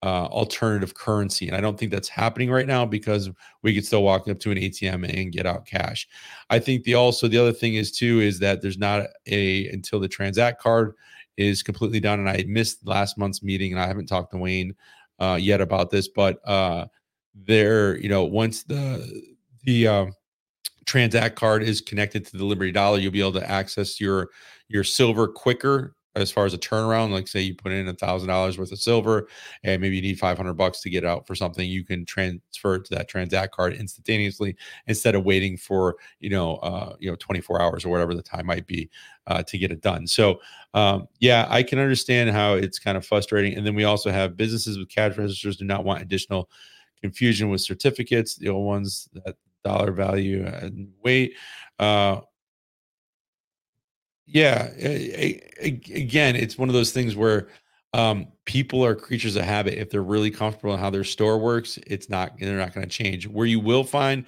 uh, 0.02 0.26
alternative 0.26 0.94
currency. 0.94 1.46
And 1.46 1.56
I 1.56 1.60
don't 1.60 1.78
think 1.78 1.92
that's 1.92 2.08
happening 2.08 2.50
right 2.50 2.66
now 2.66 2.84
because 2.84 3.30
we 3.62 3.74
could 3.74 3.86
still 3.86 4.02
walk 4.02 4.28
up 4.28 4.40
to 4.40 4.50
an 4.50 4.58
ATM 4.58 5.08
and 5.08 5.32
get 5.32 5.46
out 5.46 5.64
cash. 5.64 6.08
I 6.50 6.58
think 6.58 6.84
the 6.84 6.94
also 6.94 7.28
the 7.28 7.38
other 7.38 7.52
thing 7.52 7.74
is 7.74 7.92
too 7.92 8.20
is 8.20 8.38
that 8.40 8.62
there's 8.62 8.78
not 8.78 9.06
a 9.26 9.68
until 9.68 10.00
the 10.00 10.08
TranzactCard 10.08 10.92
is 11.36 11.62
completely 11.62 12.00
done. 12.00 12.18
And 12.18 12.28
I 12.28 12.44
missed 12.48 12.86
last 12.86 13.16
month's 13.16 13.42
meeting 13.42 13.72
and 13.72 13.80
I 13.80 13.86
haven't 13.86 14.06
talked 14.06 14.32
to 14.32 14.38
Wayne 14.38 14.74
uh, 15.20 15.38
yet 15.40 15.60
about 15.60 15.90
this, 15.90 16.08
but 16.08 16.40
uh, 16.48 16.86
there, 17.34 17.96
you 17.96 18.08
know, 18.08 18.24
once 18.24 18.64
the 18.64 19.22
the 19.64 19.86
uh, 19.86 20.06
TranzactCard 20.84 21.62
is 21.62 21.80
connected 21.80 22.26
to 22.26 22.36
the 22.36 22.44
Liberty 22.44 22.72
Dollar, 22.72 22.98
you'll 22.98 23.12
be 23.12 23.20
able 23.20 23.32
to 23.32 23.50
access 23.50 24.00
your 24.00 24.30
your 24.68 24.82
silver 24.82 25.28
quicker 25.28 25.94
as 26.14 26.30
far 26.30 26.44
as 26.44 26.52
a 26.52 26.58
turnaround 26.58 27.10
like 27.10 27.26
say 27.26 27.40
you 27.40 27.54
put 27.54 27.72
in 27.72 27.88
a 27.88 27.94
thousand 27.94 28.28
dollars 28.28 28.58
worth 28.58 28.72
of 28.72 28.78
silver 28.78 29.28
and 29.64 29.80
maybe 29.80 29.96
you 29.96 30.02
need 30.02 30.18
500 30.18 30.52
bucks 30.54 30.80
to 30.80 30.90
get 30.90 31.04
out 31.04 31.26
for 31.26 31.34
something 31.34 31.68
you 31.68 31.84
can 31.84 32.04
transfer 32.04 32.74
it 32.76 32.84
to 32.84 32.94
that 32.94 33.08
TranzactCard 33.08 33.78
instantaneously 33.78 34.56
instead 34.86 35.14
of 35.14 35.24
waiting 35.24 35.56
for 35.56 35.96
you 36.20 36.30
know 36.30 36.56
uh, 36.56 36.94
you 36.98 37.10
know 37.10 37.16
24 37.16 37.60
hours 37.60 37.84
or 37.84 37.88
whatever 37.88 38.14
the 38.14 38.22
time 38.22 38.46
might 38.46 38.66
be 38.66 38.90
uh, 39.26 39.42
to 39.44 39.56
get 39.56 39.70
it 39.70 39.80
done. 39.80 40.06
So 40.06 40.40
um, 40.74 41.06
yeah 41.20 41.46
i 41.50 41.62
can 41.62 41.78
understand 41.78 42.30
how 42.30 42.54
it's 42.54 42.78
kind 42.78 42.96
of 42.96 43.06
frustrating. 43.06 43.54
And 43.56 43.66
then 43.66 43.74
we 43.74 43.84
also 43.84 44.10
have 44.10 44.36
businesses 44.36 44.78
with 44.78 44.88
cash 44.88 45.16
registers 45.16 45.56
do 45.56 45.64
not 45.64 45.84
want 45.84 46.02
additional 46.02 46.50
confusion 47.00 47.48
with 47.48 47.60
certificates 47.60 48.36
the 48.36 48.48
old 48.48 48.66
ones 48.66 49.08
that 49.24 49.36
dollar 49.64 49.92
value 49.92 50.44
and 50.44 50.88
weight 51.02 51.34
uh, 51.78 52.20
yeah 54.26 54.68
again 55.60 56.36
it's 56.36 56.56
one 56.56 56.68
of 56.68 56.74
those 56.74 56.92
things 56.92 57.16
where 57.16 57.48
um, 57.94 58.28
people 58.46 58.82
are 58.82 58.94
creatures 58.94 59.36
of 59.36 59.44
habit. 59.44 59.74
If 59.74 59.90
they're 59.90 60.02
really 60.02 60.30
comfortable 60.30 60.72
in 60.72 60.80
how 60.80 60.88
their 60.90 61.04
store 61.04 61.38
works 61.38 61.78
it's 61.86 62.08
not 62.08 62.38
they're 62.38 62.56
not 62.56 62.74
going 62.74 62.88
to 62.88 62.90
change. 62.90 63.26
Where 63.26 63.46
you 63.46 63.60
will 63.60 63.84
find 63.84 64.24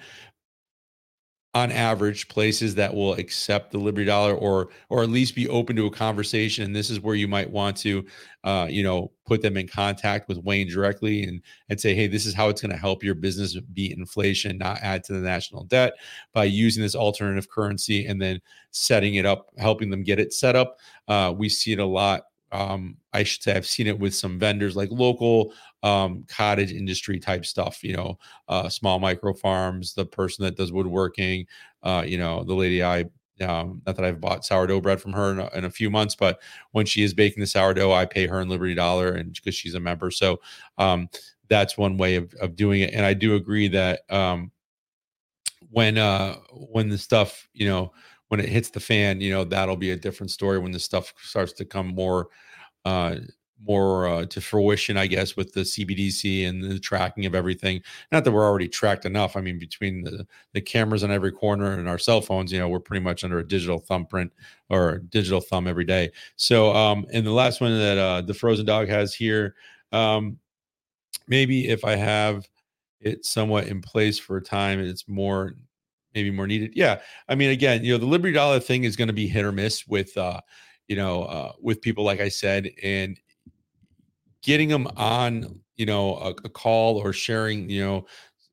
on 1.55 1.71
average 1.71 2.27
places 2.27 2.75
that 2.75 2.93
will 2.93 3.13
accept 3.13 3.71
the 3.71 3.77
liberty 3.77 4.05
dollar 4.05 4.35
or 4.35 4.67
or 4.89 5.01
at 5.03 5.09
least 5.09 5.33
be 5.33 5.47
open 5.47 5.73
to 5.77 5.85
a 5.85 5.89
conversation. 5.91 6.65
And 6.65 6.75
this 6.75 6.89
is 6.89 6.99
where 6.99 7.15
you 7.15 7.29
might 7.29 7.49
want 7.49 7.77
to 7.77 8.05
uh, 8.43 8.67
you 8.69 8.83
know 8.83 9.11
put 9.25 9.41
them 9.41 9.55
in 9.55 9.65
contact 9.65 10.27
with 10.27 10.37
wayne 10.39 10.67
directly 10.69 11.23
and 11.23 11.41
and 11.69 11.79
say 11.79 11.95
hey 11.95 12.07
this 12.07 12.25
is 12.25 12.33
how 12.33 12.49
it's 12.49 12.61
going 12.61 12.73
to 12.73 12.77
help 12.77 13.03
your 13.03 13.15
business 13.15 13.57
beat 13.73 13.97
inflation 13.97 14.57
not 14.57 14.79
add 14.81 15.03
to 15.05 15.13
the 15.13 15.19
national 15.19 15.63
debt 15.63 15.93
by 16.33 16.43
using 16.43 16.83
this 16.83 16.95
alternative 16.95 17.49
currency 17.49 18.05
and 18.05 18.21
then 18.21 18.39
setting 18.71 19.15
it 19.15 19.25
up 19.25 19.49
helping 19.57 19.89
them 19.89 20.03
get 20.03 20.19
it 20.19 20.33
set 20.33 20.55
up. 20.57 20.77
Uh, 21.07 21.33
we 21.35 21.47
see 21.47 21.71
it 21.71 21.79
a 21.79 21.85
lot 21.85 22.23
um, 22.55 22.97
I 23.11 23.23
should 23.23 23.43
say 23.43 23.53
I've 23.53 23.65
seen 23.65 23.87
it 23.87 23.99
with 23.99 24.15
some 24.15 24.39
vendors 24.39 24.75
like 24.75 24.89
local 24.91 25.53
um, 25.83 26.23
cottage 26.27 26.71
industry 26.71 27.19
type 27.19 27.45
stuff, 27.45 27.83
you 27.83 27.95
know, 27.95 28.17
uh, 28.47 28.69
small 28.69 28.97
micro 28.99 29.33
farms, 29.33 29.93
the 29.93 30.05
person 30.05 30.45
that 30.45 30.55
does 30.55 30.71
woodworking, 30.71 31.45
uh, 31.83 32.03
you 32.05 32.17
know, 32.17 32.43
the 32.43 32.53
lady 32.53 32.81
I, 32.81 33.05
um, 33.41 33.81
not 33.85 33.97
that 33.97 34.05
I've 34.05 34.21
bought 34.21 34.45
sourdough 34.45 34.79
bread 34.79 35.01
from 35.01 35.11
her 35.11 35.31
in 35.31 35.39
a, 35.39 35.49
in 35.53 35.65
a, 35.65 35.69
few 35.69 35.89
months, 35.89 36.15
but 36.15 36.39
when 36.71 36.85
she 36.85 37.03
is 37.03 37.13
baking 37.13 37.41
the 37.41 37.47
sourdough, 37.47 37.91
I 37.91 38.05
pay 38.05 38.25
her 38.27 38.39
in 38.39 38.47
Liberty 38.47 38.73
Dollar 38.73 39.11
and 39.11 39.33
because 39.33 39.55
she's 39.55 39.75
a 39.75 39.79
member. 39.79 40.09
So 40.09 40.39
um, 40.77 41.09
that's 41.49 41.77
one 41.77 41.97
way 41.97 42.15
of, 42.15 42.33
of 42.35 42.55
doing 42.55 42.81
it. 42.81 42.93
And 42.93 43.05
I 43.05 43.13
do 43.13 43.35
agree 43.35 43.67
that 43.67 44.09
um, 44.09 44.51
when, 45.69 45.97
uh, 45.97 46.35
when 46.53 46.87
the 46.87 46.97
stuff, 46.97 47.49
you 47.53 47.67
know, 47.67 47.91
when 48.35 48.45
it 48.45 48.49
hits 48.49 48.69
the 48.69 48.79
fan, 48.81 49.21
you 49.21 49.31
know, 49.31 49.45
that'll 49.45 49.77
be 49.77 49.91
a 49.91 49.95
different 49.95 50.29
story 50.29 50.59
when 50.59 50.73
the 50.73 50.79
stuff 50.79 51.13
starts 51.21 51.53
to 51.53 51.65
come 51.65 51.87
more 51.87 52.27
uh 52.83 53.15
more 53.65 54.07
uh, 54.07 54.25
to 54.25 54.41
fruition, 54.41 54.97
I 54.97 55.07
guess, 55.07 55.37
with 55.37 55.53
the 55.53 55.61
CBDC 55.61 56.47
and 56.47 56.61
the 56.61 56.77
tracking 56.77 57.25
of 57.25 57.33
everything. 57.33 57.81
Not 58.11 58.25
that 58.25 58.33
we're 58.33 58.45
already 58.45 58.67
tracked 58.67 59.05
enough. 59.05 59.37
I 59.37 59.41
mean, 59.41 59.57
between 59.57 60.03
the 60.03 60.27
the 60.53 60.61
cameras 60.61 61.03
on 61.05 61.11
every 61.11 61.31
corner 61.31 61.71
and 61.71 61.87
our 61.87 61.97
cell 61.97 62.19
phones, 62.21 62.51
you 62.51 62.59
know, 62.59 62.67
we're 62.67 62.81
pretty 62.81 63.03
much 63.03 63.23
under 63.23 63.39
a 63.39 63.47
digital 63.47 63.79
thumbprint 63.79 64.33
or 64.69 64.99
digital 65.09 65.39
thumb 65.39 65.67
every 65.67 65.85
day. 65.85 66.11
So, 66.35 66.75
um, 66.75 67.05
and 67.13 67.25
the 67.25 67.31
last 67.31 67.61
one 67.61 67.77
that 67.77 67.97
uh, 67.97 68.21
the 68.21 68.33
Frozen 68.33 68.65
Dog 68.65 68.89
has 68.89 69.13
here, 69.15 69.55
um, 69.93 70.37
maybe 71.27 71.69
if 71.69 71.85
I 71.85 71.95
have 71.95 72.47
it 72.99 73.25
somewhat 73.25 73.67
in 73.67 73.81
place 73.81 74.19
for 74.19 74.37
a 74.37 74.41
time, 74.43 74.79
it's 74.79 75.07
more 75.07 75.55
maybe 76.15 76.31
more 76.31 76.47
needed. 76.47 76.71
Yeah, 76.73 77.01
I 77.29 77.35
mean, 77.35 77.51
again, 77.51 77.83
you 77.83 77.91
know, 77.91 77.99
the 77.99 78.05
Liberty 78.07 78.33
Dollar 78.33 78.59
thing 78.59 78.85
is 78.85 78.95
going 78.95 79.09
to 79.09 79.13
be 79.13 79.27
hit 79.27 79.45
or 79.45 79.51
miss 79.51 79.85
with. 79.87 80.17
uh 80.17 80.41
you 80.87 80.95
know, 80.95 81.23
uh, 81.23 81.51
with 81.61 81.81
people, 81.81 82.03
like 82.03 82.21
I 82.21 82.29
said, 82.29 82.69
and 82.83 83.19
getting 84.43 84.69
them 84.69 84.87
on, 84.95 85.59
you 85.77 85.85
know, 85.85 86.15
a, 86.17 86.29
a 86.29 86.49
call 86.49 86.97
or 86.97 87.11
sharing, 87.11 87.69
you 87.69 87.83
know, 87.83 88.05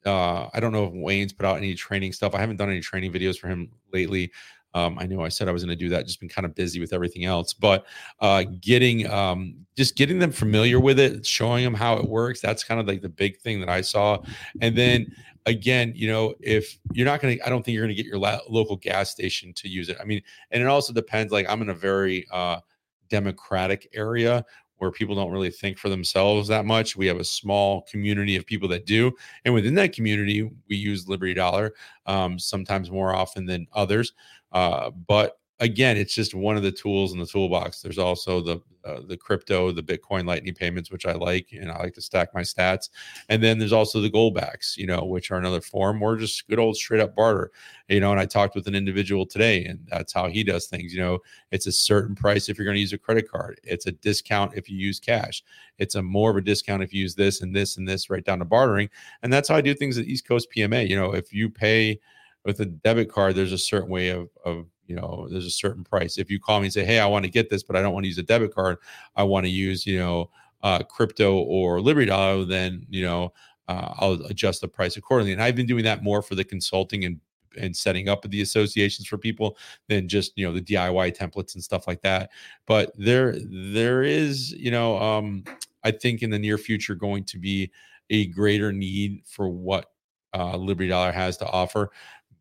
uh, 0.06 0.48
I 0.52 0.58
don't 0.60 0.72
know 0.72 0.84
if 0.86 0.92
Wayne's 0.94 1.32
put 1.32 1.46
out 1.46 1.58
any 1.58 1.74
training 1.74 2.12
stuff. 2.12 2.34
I 2.34 2.40
haven't 2.40 2.56
done 2.56 2.70
any 2.70 2.80
training 2.80 3.12
videos 3.12 3.38
for 3.38 3.48
him 3.48 3.70
lately. 3.92 4.32
Um, 4.74 4.98
I 4.98 5.06
know 5.06 5.22
I 5.22 5.28
said 5.28 5.48
I 5.48 5.52
was 5.52 5.64
going 5.64 5.76
to 5.76 5.84
do 5.84 5.88
that, 5.90 6.06
just 6.06 6.20
been 6.20 6.28
kind 6.28 6.46
of 6.46 6.54
busy 6.54 6.80
with 6.80 6.92
everything 6.92 7.24
else. 7.24 7.52
But 7.52 7.86
uh, 8.20 8.44
getting 8.60 9.10
um, 9.10 9.54
just 9.76 9.96
getting 9.96 10.18
them 10.18 10.32
familiar 10.32 10.80
with 10.80 10.98
it, 10.98 11.26
showing 11.26 11.64
them 11.64 11.74
how 11.74 11.96
it 11.96 12.08
works. 12.08 12.40
That's 12.40 12.64
kind 12.64 12.80
of 12.80 12.86
like 12.86 13.02
the 13.02 13.08
big 13.08 13.38
thing 13.38 13.60
that 13.60 13.68
I 13.68 13.80
saw. 13.80 14.18
And 14.60 14.76
then 14.76 15.14
again, 15.46 15.92
you 15.94 16.08
know, 16.08 16.34
if 16.40 16.78
you're 16.92 17.06
not 17.06 17.20
going 17.20 17.38
to, 17.38 17.46
I 17.46 17.48
don't 17.48 17.64
think 17.64 17.74
you're 17.74 17.84
going 17.84 17.96
to 17.96 18.02
get 18.02 18.08
your 18.08 18.18
la- 18.18 18.40
local 18.48 18.76
gas 18.76 19.10
station 19.10 19.52
to 19.54 19.68
use 19.68 19.88
it. 19.88 19.96
I 20.00 20.04
mean, 20.04 20.22
and 20.50 20.62
it 20.62 20.66
also 20.66 20.92
depends. 20.92 21.32
Like 21.32 21.46
I'm 21.48 21.62
in 21.62 21.70
a 21.70 21.74
very 21.74 22.26
uh, 22.30 22.60
democratic 23.08 23.88
area 23.94 24.44
where 24.78 24.90
people 24.90 25.14
don't 25.14 25.30
really 25.30 25.50
think 25.50 25.78
for 25.78 25.88
themselves 25.88 26.48
that 26.48 26.64
much. 26.64 26.96
We 26.96 27.06
have 27.06 27.18
a 27.18 27.24
small 27.24 27.82
community 27.82 28.34
of 28.34 28.44
people 28.44 28.68
that 28.70 28.84
do, 28.84 29.12
and 29.44 29.54
within 29.54 29.74
that 29.76 29.92
community, 29.92 30.50
we 30.68 30.76
use 30.76 31.08
Liberty 31.08 31.34
Dollar 31.34 31.74
um, 32.06 32.38
sometimes 32.38 32.90
more 32.90 33.14
often 33.14 33.46
than 33.46 33.68
others. 33.72 34.12
Uh, 34.52 34.90
but 34.90 35.38
again, 35.62 35.96
it's 35.96 36.14
just 36.14 36.34
one 36.34 36.56
of 36.56 36.62
the 36.62 36.72
tools 36.72 37.12
in 37.12 37.18
the 37.18 37.26
toolbox. 37.26 37.80
There's 37.80 37.98
also 37.98 38.40
the 38.40 38.60
uh, 38.84 39.00
the 39.06 39.16
crypto, 39.16 39.70
the 39.70 39.82
Bitcoin 39.82 40.26
Lightning 40.26 40.54
payments, 40.54 40.90
which 40.90 41.06
I 41.06 41.12
like, 41.12 41.50
and 41.52 41.70
I 41.70 41.78
like 41.78 41.94
to 41.94 42.00
stack 42.00 42.34
my 42.34 42.40
sats. 42.40 42.90
And 43.28 43.40
then 43.40 43.56
there's 43.56 43.72
also 43.72 44.00
the 44.00 44.10
Goldbacks, 44.10 44.76
you 44.76 44.88
know, 44.88 45.04
which 45.04 45.30
are 45.30 45.38
another 45.38 45.60
form 45.60 46.02
or 46.02 46.16
just 46.16 46.48
good 46.48 46.58
old 46.58 46.76
straight 46.76 47.00
up 47.00 47.14
barter, 47.14 47.52
you 47.88 48.00
know. 48.00 48.10
And 48.10 48.18
I 48.18 48.26
talked 48.26 48.56
with 48.56 48.66
an 48.66 48.74
individual 48.74 49.24
today, 49.24 49.64
and 49.66 49.78
that's 49.88 50.12
how 50.12 50.26
he 50.26 50.42
does 50.42 50.66
things. 50.66 50.92
You 50.92 51.00
know, 51.00 51.18
it's 51.52 51.68
a 51.68 51.72
certain 51.72 52.16
price 52.16 52.48
if 52.48 52.58
you're 52.58 52.64
going 52.64 52.74
to 52.74 52.80
use 52.80 52.92
a 52.92 52.98
credit 52.98 53.30
card. 53.30 53.60
It's 53.62 53.86
a 53.86 53.92
discount 53.92 54.54
if 54.56 54.68
you 54.68 54.76
use 54.76 54.98
cash. 54.98 55.44
It's 55.78 55.94
a 55.94 56.02
more 56.02 56.32
of 56.32 56.36
a 56.36 56.40
discount 56.40 56.82
if 56.82 56.92
you 56.92 57.02
use 57.02 57.14
this 57.14 57.40
and 57.40 57.54
this 57.54 57.76
and 57.76 57.86
this, 57.86 58.10
right 58.10 58.24
down 58.24 58.40
to 58.40 58.44
bartering. 58.44 58.90
And 59.22 59.32
that's 59.32 59.48
how 59.48 59.54
I 59.54 59.60
do 59.60 59.74
things 59.74 59.96
at 59.96 60.06
East 60.06 60.26
Coast 60.26 60.48
PMA. 60.54 60.88
You 60.88 60.96
know, 60.96 61.14
if 61.14 61.32
you 61.32 61.50
pay 61.50 62.00
with 62.44 62.60
a 62.60 62.66
debit 62.66 63.10
card, 63.10 63.34
there's 63.34 63.52
a 63.52 63.58
certain 63.58 63.90
way 63.90 64.10
of 64.10 64.28
of 64.44 64.66
you 64.86 64.96
know 64.96 65.28
there's 65.30 65.46
a 65.46 65.50
certain 65.50 65.84
price. 65.84 66.18
If 66.18 66.30
you 66.30 66.40
call 66.40 66.60
me 66.60 66.66
and 66.66 66.72
say 66.72 66.84
hey 66.84 66.98
i 66.98 67.06
want 67.06 67.24
to 67.24 67.30
get 67.30 67.48
this 67.50 67.62
but 67.62 67.76
i 67.76 67.82
don't 67.82 67.94
want 67.94 68.04
to 68.04 68.08
use 68.08 68.18
a 68.18 68.22
debit 68.22 68.54
card. 68.54 68.78
I 69.16 69.22
want 69.22 69.44
to 69.46 69.50
use 69.50 69.86
you 69.86 69.98
know 69.98 70.30
uh, 70.62 70.80
crypto 70.80 71.38
or 71.38 71.80
liberty 71.80 72.06
dollar 72.06 72.44
then 72.44 72.86
you 72.88 73.02
know 73.04 73.32
uh, 73.68 73.94
i'll 73.98 74.12
adjust 74.26 74.60
the 74.60 74.68
price 74.68 74.96
accordingly. 74.96 75.32
And 75.32 75.42
i've 75.42 75.56
been 75.56 75.66
doing 75.66 75.84
that 75.84 76.02
more 76.02 76.22
for 76.22 76.34
the 76.34 76.44
consulting 76.44 77.04
and 77.04 77.20
and 77.58 77.76
setting 77.76 78.08
up 78.08 78.22
the 78.22 78.40
associations 78.42 79.06
for 79.06 79.18
people 79.18 79.56
than 79.88 80.08
just 80.08 80.32
you 80.36 80.46
know 80.46 80.52
the 80.52 80.60
diy 80.60 81.16
templates 81.16 81.54
and 81.54 81.62
stuff 81.62 81.86
like 81.86 82.00
that. 82.02 82.30
But 82.66 82.92
there 82.96 83.36
there 83.38 84.02
is 84.02 84.52
you 84.52 84.70
know 84.70 84.98
um 84.98 85.44
i 85.84 85.90
think 85.90 86.22
in 86.22 86.30
the 86.30 86.38
near 86.38 86.58
future 86.58 86.94
going 86.94 87.24
to 87.24 87.38
be 87.38 87.70
a 88.10 88.26
greater 88.26 88.72
need 88.72 89.22
for 89.26 89.48
what 89.48 89.86
uh, 90.34 90.56
liberty 90.56 90.88
dollar 90.88 91.12
has 91.12 91.36
to 91.36 91.46
offer 91.46 91.90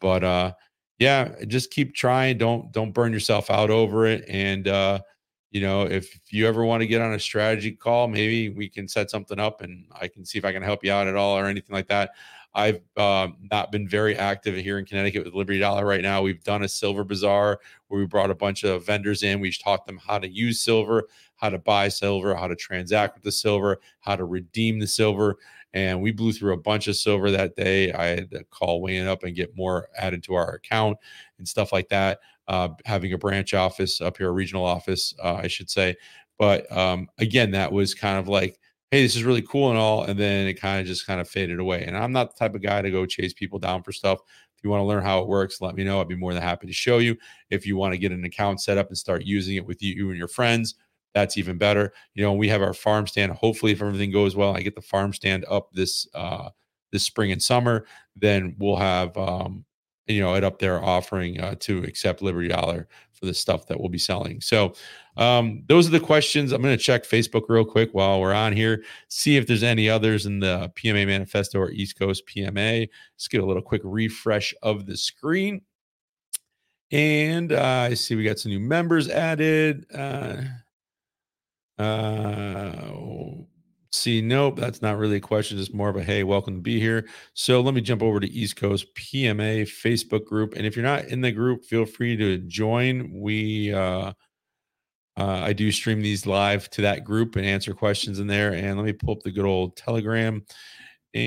but 0.02 0.24
uh 0.24 0.52
yeah, 1.02 1.34
just 1.48 1.72
keep 1.72 1.96
trying. 1.96 2.38
Don't 2.38 2.72
don't 2.72 2.92
burn 2.92 3.12
yourself 3.12 3.50
out 3.50 3.72
over 3.72 4.06
it. 4.06 4.24
And 4.28 4.68
uh, 4.68 5.00
you 5.50 5.60
know, 5.60 5.82
if 5.82 6.20
you 6.30 6.48
ever 6.48 6.64
want 6.64 6.82
to 6.82 6.88
get 6.88 7.02
on 7.02 7.14
a 7.14 7.20
strategy 7.20 7.72
call, 7.72 8.08
maybe 8.08 8.50
we 8.50 8.70
can 8.70 8.88
set 8.88 9.10
something 9.10 9.40
up 9.40 9.62
and 9.62 9.86
I 10.00 10.08
can 10.08 10.24
see 10.24 10.38
if 10.38 10.46
I 10.46 10.52
can 10.52 10.62
help 10.62 10.84
you 10.84 10.92
out 10.92 11.08
at 11.08 11.16
all 11.16 11.36
or 11.36 11.48
anything 11.48 11.74
like 11.74 11.88
that. 11.88 12.12
I've 12.54 12.82
uh, 12.98 13.30
not 13.52 13.72
been 13.72 13.88
very 13.88 14.16
active 14.16 14.56
here 14.58 14.78
in 14.78 14.86
Connecticut 14.86 15.26
with 15.26 15.34
Liberty 15.34 15.58
Dollar 15.58 15.88
right 15.88 16.04
now. 16.04 16.22
We've 16.22 16.44
done 16.44 16.64
a 16.64 16.68
silver 16.68 17.04
bazaar 17.04 17.60
where 17.88 18.00
we 18.00 18.06
brought 18.06 18.30
a 18.30 18.36
bunch 18.36 18.64
of 18.64 18.86
vendors 18.86 19.24
in. 19.24 19.40
We 19.40 19.52
taught 19.52 19.88
them 19.88 19.98
how 20.06 20.20
to 20.20 20.30
use 20.30 20.60
silver, 20.60 21.08
how 21.38 21.50
to 21.50 21.58
buy 21.58 21.88
silver, 21.88 22.36
how 22.36 22.48
to 22.48 22.56
transact 22.56 23.16
with 23.16 23.24
the 23.24 23.32
silver, 23.32 23.80
how 24.02 24.18
to 24.18 24.26
redeem 24.26 24.78
the 24.78 24.88
silver 24.88 25.38
and 25.74 26.02
we 26.02 26.12
blew 26.12 26.34
through 26.34 26.54
a 26.54 26.58
bunch 26.58 26.88
of 26.88 26.96
silver 26.96 27.32
that 27.32 27.56
day. 27.56 27.92
I 27.94 28.08
had 28.08 28.32
to 28.32 28.44
call 28.46 28.82
Wayne 28.82 29.08
up 29.08 29.24
and 29.24 29.36
get 29.36 29.56
more 29.56 29.88
added 29.98 30.24
to 30.24 30.34
our 30.34 30.56
account 30.56 30.98
and 31.38 31.48
stuff 31.48 31.72
like 31.72 31.90
that. 31.90 32.20
Uh, 32.48 32.70
having 32.86 33.14
a 33.14 33.18
branch 33.18 33.54
office 33.54 34.02
up 34.02 34.18
here, 34.18 34.30
a 34.30 34.32
regional 34.32 34.66
office, 34.66 35.14
uh, 35.24 35.36
I 35.36 35.48
should 35.48 35.70
say. 35.70 35.96
But 36.38 36.70
um, 36.76 37.08
again, 37.20 37.52
that 37.52 37.72
was 37.72 37.94
kind 37.94 38.18
of 38.18 38.28
like, 38.28 38.60
hey, 38.90 39.04
this 39.04 39.16
is 39.16 39.24
really 39.24 39.44
cool 39.44 39.70
and 39.70 39.80
all. 39.80 40.04
And 40.04 40.20
then 40.20 40.48
it 40.48 40.56
kind 40.56 40.82
of 40.82 40.88
just 40.88 41.08
kind 41.08 41.22
of 41.22 41.30
faded 41.30 41.60
away. 41.60 41.84
And 41.86 41.96
I'm 41.96 42.12
not 42.12 42.34
the 42.36 42.40
type 42.40 42.56
of 42.56 42.62
guy 42.62 42.82
to 42.82 42.92
go 42.92 43.06
chase 43.06 43.34
people 43.34 43.60
down 43.60 43.84
for 43.84 43.94
stuff. 43.94 44.20
If 44.58 44.64
you 44.64 44.70
want 44.70 44.82
to 44.82 44.86
learn 44.86 45.04
how 45.04 45.22
it 45.22 45.28
works, 45.28 45.62
let 45.62 45.76
me 45.76 45.84
know. 45.84 46.02
I'd 46.02 46.08
be 46.08 46.16
more 46.16 46.34
than 46.34 46.44
happy 46.44 46.68
to 46.68 46.74
show 46.74 46.98
you. 46.98 47.16
If 47.50 47.66
you 47.66 47.78
want 47.78 47.94
to 47.94 47.98
get 47.98 48.12
an 48.12 48.26
account 48.26 48.62
set 48.62 48.78
up 48.78 48.90
and 48.90 48.98
start 48.98 49.24
using 49.24 49.56
it 49.56 49.66
with 49.66 49.82
you, 49.82 49.94
you 49.94 50.10
and 50.10 50.18
your 50.18 50.28
friends, 50.28 50.76
that's 51.14 51.38
even 51.38 51.58
better. 51.58 51.94
You 52.14 52.24
know, 52.24 52.34
we 52.34 52.48
have 52.50 52.62
our 52.62 52.74
farm 52.74 53.08
stand. 53.08 53.32
Hopefully, 53.34 53.72
if 53.72 53.82
everything 53.82 54.12
goes 54.12 54.36
well, 54.36 54.56
I 54.56 54.62
get 54.62 54.76
the 54.76 54.82
farm 54.82 55.14
stand 55.14 55.46
up 55.50 55.72
this 55.74 56.08
uh 56.14 56.50
this 56.92 57.04
spring 57.04 57.32
and 57.32 57.42
summer, 57.42 57.86
then 58.16 58.56
we'll 58.60 58.78
have 58.78 59.16
um 59.18 59.66
you 60.08 60.22
know 60.22 60.36
it 60.36 60.44
up 60.44 60.60
there 60.60 60.84
offering 60.84 61.40
uh, 61.40 61.56
to 61.60 61.84
accept 61.84 62.22
Liberty 62.22 62.48
Dollar 62.48 62.88
for 63.14 63.26
the 63.26 63.34
stuff 63.34 63.68
that 63.68 63.80
we'll 63.80 63.90
be 63.90 63.98
selling. 63.98 64.42
So 64.42 64.74
um 65.18 65.64
those 65.68 65.88
are 65.88 65.92
the 65.92 66.00
questions. 66.00 66.52
I'm 66.52 66.62
going 66.62 66.78
to 66.78 66.84
check 66.84 67.04
Facebook 67.04 67.44
real 67.50 67.66
quick 67.66 67.90
while 67.94 68.20
we're 68.22 68.34
on 68.34 68.54
here, 68.54 68.84
see 69.10 69.38
if 69.38 69.48
there's 69.48 69.64
any 69.64 69.90
others 69.90 70.26
in 70.26 70.40
the 70.40 70.72
PMA 70.76 71.06
manifesto 71.06 71.60
or 71.60 71.72
East 71.72 72.00
Coast 72.00 72.24
PMA. 72.28 72.88
Let's 73.16 73.28
get 73.28 73.42
a 73.42 73.46
little 73.46 73.62
quick 73.62 73.82
refresh 73.84 74.54
of 74.64 74.86
the 74.86 74.98
screen. 74.98 75.62
And 76.92 77.54
uh, 77.54 77.88
I 77.90 77.94
see 77.94 78.16
we 78.16 78.24
got 78.24 78.40
some 78.40 78.52
new 78.52 78.60
members 78.60 79.08
added. 79.10 79.86
Uh, 79.94 80.42
uh, 81.82 83.42
see, 83.92 84.22
nope, 84.22 84.58
that's 84.58 84.82
not 84.82 84.98
really 84.98 85.18
a 85.18 85.22
question. 85.22 85.60
It's 85.60 85.74
more 85.74 85.90
of 85.90 85.96
a 85.96 86.04
hey, 86.04 86.24
welcome 86.24 86.56
to 86.56 86.62
be 86.62 86.80
here. 86.80 87.08
So 87.34 87.62
let 87.62 87.74
me 87.74 87.82
jump 87.82 88.02
over 88.04 88.20
to 88.20 88.32
East 88.32 88.56
Coast 88.56 88.94
PMA 88.96 89.64
Facebook 89.64 90.26
group. 90.26 90.54
And 90.56 90.66
if 90.66 90.76
you're 90.76 90.86
not 90.86 91.06
in 91.06 91.22
the 91.22 91.32
group, 91.32 91.66
feel 91.66 91.86
free 91.86 92.16
to 92.18 92.38
join. 92.40 93.12
We, 93.20 93.74
uh, 93.74 94.14
uh, 95.18 95.42
I 95.44 95.54
do 95.54 95.72
stream 95.72 96.02
these 96.02 96.26
live 96.26 96.70
to 96.72 96.82
that 96.84 97.04
group 97.04 97.36
and 97.36 97.46
answer 97.46 97.74
questions 97.74 98.20
in 98.20 98.28
there. 98.28 98.54
And 98.54 98.78
let 98.78 98.86
me 98.86 98.94
pull 98.94 99.16
up 99.16 99.24
the 99.24 99.32
good 99.32 99.46
old 99.46 99.76
Telegram. 99.76 100.46
And 101.14 101.22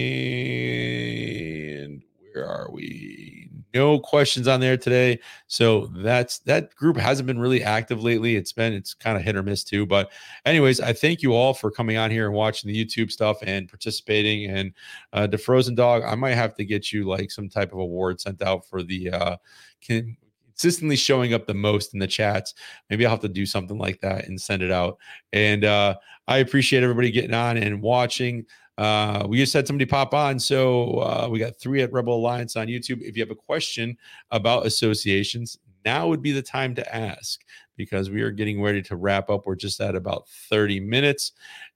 where 2.33 2.47
are 2.47 2.71
we? 2.71 3.44
No 3.75 3.99
questions 3.99 4.47
on 4.47 4.61
there 4.61 4.77
today. 4.77 5.19
So 5.49 5.87
that's 5.97 6.39
that 6.41 6.73
group 6.77 6.97
hasn't 6.97 7.27
been 7.27 7.41
really 7.41 7.63
active 7.65 8.05
lately. 8.05 8.37
It's 8.37 8.53
been 8.53 8.73
it's 8.73 8.95
kind 8.95 9.17
of 9.17 9.25
hit 9.25 9.35
or 9.35 9.43
miss 9.43 9.65
too. 9.65 9.85
But 9.85 10.13
anyways, 10.45 10.81
I 10.81 10.93
thank 10.93 11.23
you 11.23 11.33
all 11.35 11.53
for 11.53 11.73
coming 11.73 11.97
on 11.97 12.11
here 12.11 12.27
and 12.27 12.35
watching 12.35 12.73
the 12.73 12.85
YouTube 12.85 13.11
stuff 13.11 13.39
and 13.43 13.69
participating. 13.69 14.49
And 14.49 14.73
uh 15.13 15.27
the 15.27 15.39
Frozen 15.39 15.75
Dog, 15.75 16.05
I 16.05 16.15
might 16.15 16.35
have 16.35 16.55
to 16.55 16.65
get 16.65 16.93
you 16.93 17.05
like 17.05 17.33
some 17.33 17.49
type 17.49 17.73
of 17.73 17.81
award 17.81 18.21
sent 18.21 18.43
out 18.43 18.65
for 18.65 18.85
the 18.85 19.11
uh 19.11 19.37
can 19.81 20.17
consistently 20.47 20.95
showing 20.95 21.35
up 21.35 21.49
the 21.49 21.55
most 21.55 21.95
in 21.95 21.99
the 21.99 22.07
chats. 22.07 22.55
Maybe 22.89 23.05
I'll 23.05 23.11
have 23.11 23.21
to 23.23 23.29
do 23.29 23.45
something 23.45 23.77
like 23.77 24.01
that 24.03 24.29
and 24.29 24.41
send 24.41 24.63
it 24.63 24.71
out. 24.71 24.99
And 25.33 25.65
uh 25.65 25.97
I 26.29 26.39
appreciate 26.39 26.83
everybody 26.83 27.11
getting 27.11 27.35
on 27.35 27.57
and 27.57 27.83
watching. 27.83 28.47
Uh, 28.77 29.25
we 29.29 29.37
just 29.39 29.53
had 29.53 29.67
somebody 29.67 29.87
pop 29.87 30.15
on. 30.15 30.39
So 30.39 30.99
uh, 30.99 31.29
we 31.31 31.39
got 31.39 31.57
three 31.57 31.83
at 31.83 31.93
Rebel 31.93 32.17
Alliance 32.17 32.57
on 32.57 32.67
YouTube. 32.67 33.03
If 33.03 33.17
you 33.17 33.23
have 33.23 33.31
a 33.31 33.37
question 33.37 33.97
about 34.31 34.67
associations, 34.67 35.59
now 35.85 36.09
would 36.09 36.23
be 36.23 36.33
the 36.33 36.43
time 36.43 36.75
to 36.75 36.95
ask 36.95 37.43
because 37.77 38.11
we 38.11 38.23
are 38.23 38.31
getting 38.31 38.63
ready 38.63 38.83
to 38.83 38.97
wrap 38.97 39.31
up. 39.31 39.47
We're 39.47 39.57
just 39.57 39.81
at 39.81 39.95
about 39.95 40.29
30 40.29 40.81
minutes. 40.81 41.33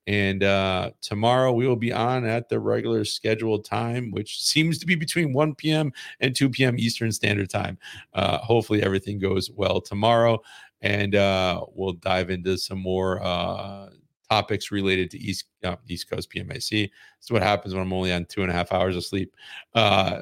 And 0.07 0.43
uh, 0.43 0.93
tomorrow 1.03 1.53
we 1.53 1.67
will 1.67 1.77
be 1.77 1.93
on 1.93 2.25
at 2.25 2.49
the 2.49 2.59
regular 2.59 3.05
scheduled 3.05 3.65
time, 3.65 4.11
which 4.11 4.43
seems 4.43 4.79
to 4.79 4.87
be 4.87 4.95
between 4.95 5.33
1 5.33 5.55
p.m. 5.57 5.93
and 6.21 6.35
2 6.35 6.51
p.m. 6.51 6.79
Eastern 6.79 7.13
Standard 7.13 7.51
Time. 7.51 7.79
Uh, 8.15 8.39
hopefully, 8.39 8.83
everything 8.83 9.19
goes 9.19 9.51
well 9.51 9.81
tomorrow. 9.81 10.41
And 10.81 11.17
uh, 11.17 11.65
we'll 11.75 11.95
dive 11.95 12.31
into 12.31 12.57
some 12.57 12.79
more 12.79 13.21
uh, 13.21 13.89
topics 14.31 14.71
related 14.71 15.11
to 15.11 15.19
East 15.19 15.47
uh, 15.65 15.77
East 15.89 16.11
Coast 16.11 16.31
PMAC. 16.31 16.91
Is 17.23 17.31
what 17.31 17.43
happens 17.43 17.75
when 17.75 17.83
I'm 17.83 17.93
only 17.93 18.13
on 18.13 18.25
two 18.27 18.43
and 18.43 18.51
a 18.51 18.55
half 18.55 18.73
hours 18.73 18.97
of 18.97 19.05
sleep. 19.05 19.35
Uh, 19.75 20.21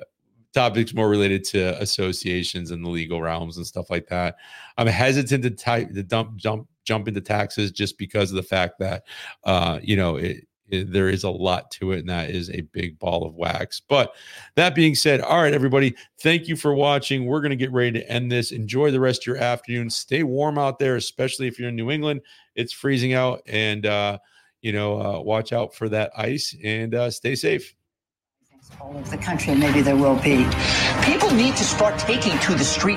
topics 0.56 0.94
more 0.94 1.10
related 1.10 1.44
to 1.44 1.80
associations 1.82 2.70
and 2.70 2.82
the 2.82 2.88
legal 2.88 3.20
realms 3.20 3.58
and 3.58 3.66
stuff 3.66 3.90
like 3.90 4.06
that. 4.08 4.36
I'm 4.78 4.86
hesitant 4.86 5.42
to 5.42 5.50
type 5.50 5.92
to 5.92 6.02
dump 6.02 6.36
jump 6.36 6.68
jump 6.84 7.08
into 7.08 7.20
taxes 7.20 7.70
just 7.70 7.98
because 7.98 8.30
of 8.30 8.36
the 8.36 8.42
fact 8.42 8.78
that 8.78 9.04
uh, 9.44 9.78
you 9.82 9.96
know 9.96 10.16
it, 10.16 10.46
there 10.68 11.08
is 11.08 11.24
a 11.24 11.30
lot 11.30 11.70
to 11.72 11.92
it, 11.92 12.00
and 12.00 12.08
that 12.08 12.30
is 12.30 12.50
a 12.50 12.62
big 12.72 12.98
ball 12.98 13.26
of 13.26 13.34
wax. 13.34 13.80
But 13.80 14.14
that 14.54 14.74
being 14.74 14.94
said, 14.94 15.20
all 15.20 15.42
right, 15.42 15.54
everybody, 15.54 15.94
thank 16.20 16.48
you 16.48 16.56
for 16.56 16.74
watching. 16.74 17.26
We're 17.26 17.40
going 17.40 17.50
to 17.50 17.56
get 17.56 17.72
ready 17.72 17.92
to 17.92 18.10
end 18.10 18.30
this. 18.30 18.52
Enjoy 18.52 18.90
the 18.90 19.00
rest 19.00 19.22
of 19.22 19.26
your 19.26 19.36
afternoon. 19.36 19.90
Stay 19.90 20.22
warm 20.22 20.58
out 20.58 20.78
there, 20.78 20.96
especially 20.96 21.46
if 21.46 21.58
you're 21.58 21.68
in 21.68 21.76
New 21.76 21.90
England. 21.90 22.20
It's 22.54 22.72
freezing 22.72 23.14
out, 23.14 23.42
and 23.46 23.86
uh, 23.86 24.18
you 24.62 24.72
know, 24.72 25.00
uh, 25.00 25.20
watch 25.20 25.52
out 25.52 25.74
for 25.74 25.88
that 25.88 26.10
ice 26.16 26.56
and 26.64 26.94
uh, 26.94 27.10
stay 27.10 27.34
safe. 27.34 27.74
All 28.80 28.96
over 28.96 29.08
the 29.08 29.22
country, 29.22 29.54
maybe 29.54 29.80
there 29.80 29.96
will 29.96 30.16
be. 30.16 30.44
People 31.02 31.30
need 31.30 31.54
to 31.56 31.64
start 31.64 31.98
taking 32.00 32.36
to 32.40 32.54
the 32.54 32.64
street. 32.64 32.94